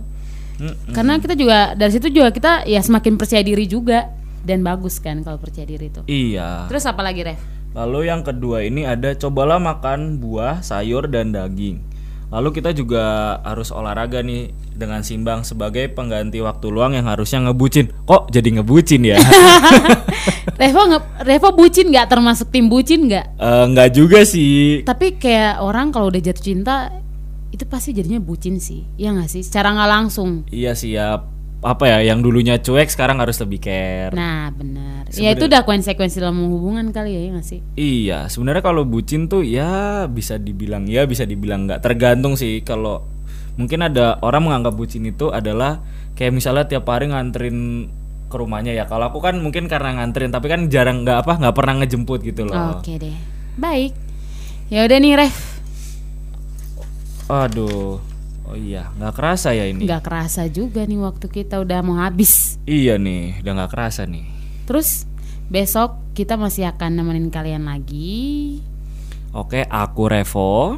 Mm-mm. 0.56 0.96
Karena 0.96 1.20
kita 1.20 1.36
juga 1.36 1.76
dari 1.76 1.92
situ 1.92 2.08
juga 2.08 2.32
kita 2.32 2.64
ya 2.64 2.80
semakin 2.80 3.20
percaya 3.20 3.44
diri 3.44 3.68
juga 3.68 4.15
dan 4.46 4.62
bagus 4.62 4.98
kan 4.98 5.20
kalau 5.20 5.36
percaya 5.36 5.66
diri 5.66 5.90
itu. 5.90 6.02
iya. 6.06 6.70
Terus 6.70 6.86
apa 6.86 7.02
lagi 7.02 7.22
Rev? 7.22 7.42
Lalu 7.74 8.08
yang 8.08 8.22
kedua 8.22 8.62
ini 8.62 8.86
ada 8.86 9.12
cobalah 9.12 9.58
makan 9.58 10.16
buah, 10.18 10.62
sayur 10.62 11.06
dan 11.06 11.30
daging. 11.30 11.84
Lalu 12.26 12.50
kita 12.54 12.72
juga 12.72 13.04
harus 13.42 13.70
olahraga 13.70 14.20
nih 14.20 14.48
dengan 14.72 15.02
simbang 15.02 15.42
sebagai 15.42 15.88
pengganti 15.90 16.40
waktu 16.40 16.68
luang 16.68 16.94
yang 16.94 17.06
harusnya 17.06 17.44
ngebucin. 17.44 17.92
Kok 18.04 18.28
jadi 18.30 18.60
ngebucin 18.60 19.02
ya? 19.06 19.20
Revo 20.56 20.82
nge- 20.88 21.10
Revo 21.22 21.50
bucin 21.52 21.92
nggak 21.92 22.08
termasuk 22.08 22.48
tim 22.50 22.68
bucin 22.68 23.08
nggak? 23.08 23.26
Eh, 23.36 23.64
Nggak 23.68 23.90
juga 23.92 24.20
sih. 24.24 24.82
Tapi 24.84 25.16
kayak 25.16 25.60
orang 25.60 25.92
kalau 25.92 26.08
udah 26.08 26.22
jatuh 26.22 26.44
cinta 26.44 26.92
itu 27.52 27.64
pasti 27.66 27.92
jadinya 27.92 28.20
bucin 28.20 28.58
sih. 28.58 28.84
Iya 28.96 29.16
nggak 29.16 29.30
sih? 29.30 29.42
Secara 29.44 29.72
nggak 29.72 29.92
langsung. 29.92 30.44
Iya 30.50 30.72
sih 30.74 30.96
ya. 30.96 31.20
Apa 31.66 31.90
ya? 31.90 32.14
Yang 32.14 32.20
dulunya 32.30 32.56
cuek 32.62 32.94
sekarang 32.94 33.18
harus 33.18 33.42
lebih 33.42 33.58
care. 33.58 34.14
Nah 34.14 34.54
benar. 34.54 35.10
Ya 35.18 35.34
itu 35.34 35.50
udah 35.50 35.66
konsekuensi 35.66 36.22
dalam 36.22 36.46
hubungan 36.46 36.94
kali 36.94 37.18
ya, 37.18 37.22
ya 37.26 37.30
nggak 37.34 37.48
sih? 37.48 37.60
Iya, 37.74 38.20
sebenarnya 38.30 38.62
kalau 38.62 38.86
bucin 38.86 39.26
tuh 39.26 39.42
ya 39.42 40.06
bisa 40.06 40.38
dibilang 40.38 40.86
ya 40.86 41.10
bisa 41.10 41.26
dibilang 41.26 41.66
nggak 41.66 41.82
tergantung 41.82 42.38
sih 42.38 42.62
kalau 42.62 43.02
mungkin 43.58 43.82
ada 43.82 44.22
orang 44.22 44.46
menganggap 44.46 44.78
bucin 44.78 45.08
itu 45.10 45.32
adalah 45.34 45.82
kayak 46.14 46.36
misalnya 46.36 46.70
tiap 46.70 46.86
hari 46.86 47.10
nganterin 47.10 47.90
ke 48.30 48.36
rumahnya 48.36 48.76
ya. 48.76 48.86
Kalau 48.86 49.10
aku 49.10 49.24
kan 49.24 49.40
mungkin 49.42 49.66
karena 49.66 49.98
nganterin 49.98 50.30
tapi 50.30 50.52
kan 50.52 50.68
jarang 50.70 51.02
nggak 51.02 51.26
apa 51.26 51.34
nggak 51.42 51.56
pernah 51.56 51.74
ngejemput 51.82 52.20
gitu 52.22 52.46
loh. 52.46 52.78
Oke 52.78 53.00
deh. 53.02 53.16
Baik. 53.58 53.96
Ya 54.70 54.86
udah 54.86 54.98
nih 54.98 55.14
Ref. 55.18 55.38
Aduh. 57.30 58.15
Oh 58.46 58.54
iya, 58.54 58.94
nggak 59.02 59.14
kerasa 59.18 59.58
ya 59.58 59.66
ini. 59.66 59.90
Nggak 59.90 60.06
kerasa 60.06 60.46
juga 60.46 60.86
nih 60.86 61.02
waktu 61.02 61.26
kita 61.26 61.58
udah 61.66 61.82
mau 61.82 61.98
habis. 61.98 62.62
Iya 62.70 63.02
nih, 63.02 63.42
udah 63.42 63.52
nggak 63.58 63.72
kerasa 63.74 64.06
nih. 64.06 64.26
Terus 64.70 65.10
besok 65.50 65.98
kita 66.14 66.38
masih 66.38 66.70
akan 66.70 67.02
nemenin 67.02 67.34
kalian 67.34 67.66
lagi. 67.66 68.62
Oke, 69.34 69.66
aku 69.66 70.08
Revo. 70.08 70.78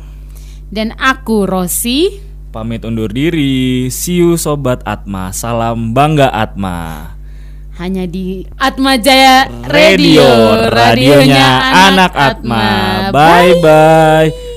Dan 0.72 0.96
aku 0.96 1.44
Rosi. 1.44 2.24
Pamit 2.56 2.88
undur 2.88 3.12
diri. 3.12 3.92
See 3.92 4.24
you 4.24 4.40
sobat 4.40 4.82
Atma. 4.88 5.36
Salam 5.36 5.92
bangga 5.92 6.32
Atma. 6.32 7.14
hanya 7.78 8.10
di 8.10 8.42
Atma 8.58 8.98
Jaya 8.98 9.46
Radio, 9.70 10.26
Radio, 10.26 10.74
radionya 10.74 11.50
anak 11.94 12.14
Atma. 12.18 12.66
Bye 13.14 13.54
bye. 13.62 14.47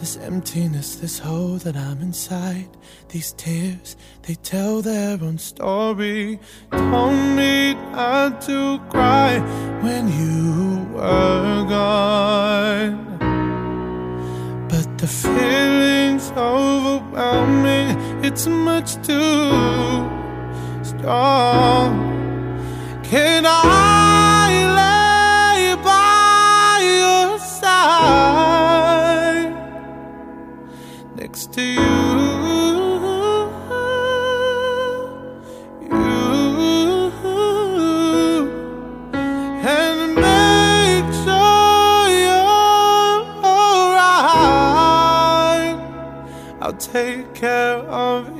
This 0.00 0.16
emptiness, 0.16 0.96
this 0.96 1.18
hole 1.18 1.58
that 1.58 1.76
I'm 1.76 2.00
inside. 2.00 2.70
These 3.10 3.32
tears, 3.32 3.96
they 4.22 4.34
tell 4.34 4.80
their 4.80 5.22
own 5.22 5.36
story. 5.36 6.40
Told 6.72 7.36
me 7.36 7.74
not 7.74 8.40
to 8.48 8.78
cry 8.88 9.40
when 9.82 10.08
you 10.08 10.86
were 10.94 11.66
gone. 11.68 13.18
But 14.70 14.88
the 14.96 15.06
feeling's 15.06 16.30
overwhelming, 16.30 18.24
it's 18.24 18.46
much 18.46 18.94
too 19.06 20.08
strong. 20.82 21.90
Can 23.04 23.44
I 23.44 24.29
to 31.52 31.62
you? 31.62 31.80
You 35.82 35.98
and 39.62 40.14
make 40.14 41.08
sure 41.24 42.08
you're 42.24 43.24
alright. 43.44 44.30
I'll 46.60 46.74
take 46.78 47.34
care 47.34 47.78
of 47.78 48.36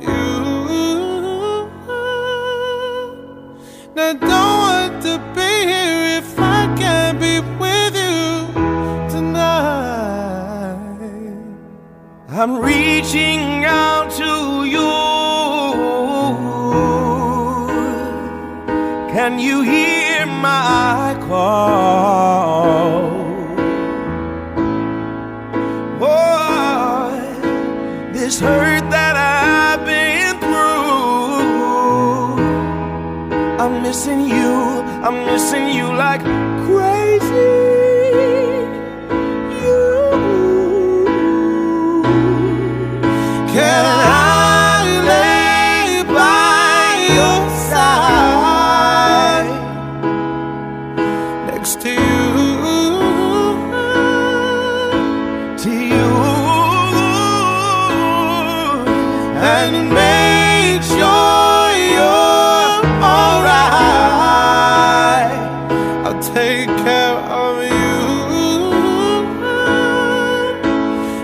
of 67.11 67.63
you. 67.63 67.91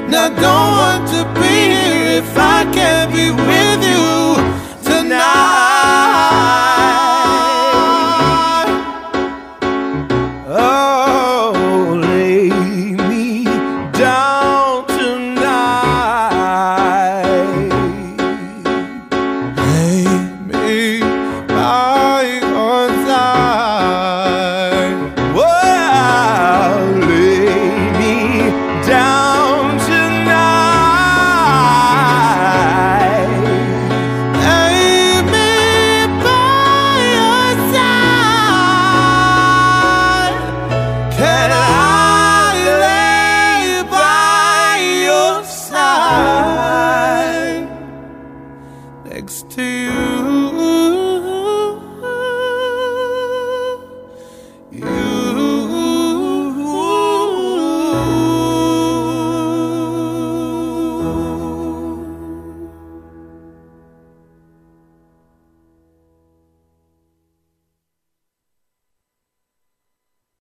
now 0.09 0.29
don't 0.29 0.71
want 0.79 1.03
to 1.13 1.21
be 1.39 1.53
here 1.73 2.19
if 2.21 2.37
I 2.37 2.63
can't 2.73 3.11
be 3.11 3.31
with 3.31 3.81
you. 3.91 3.96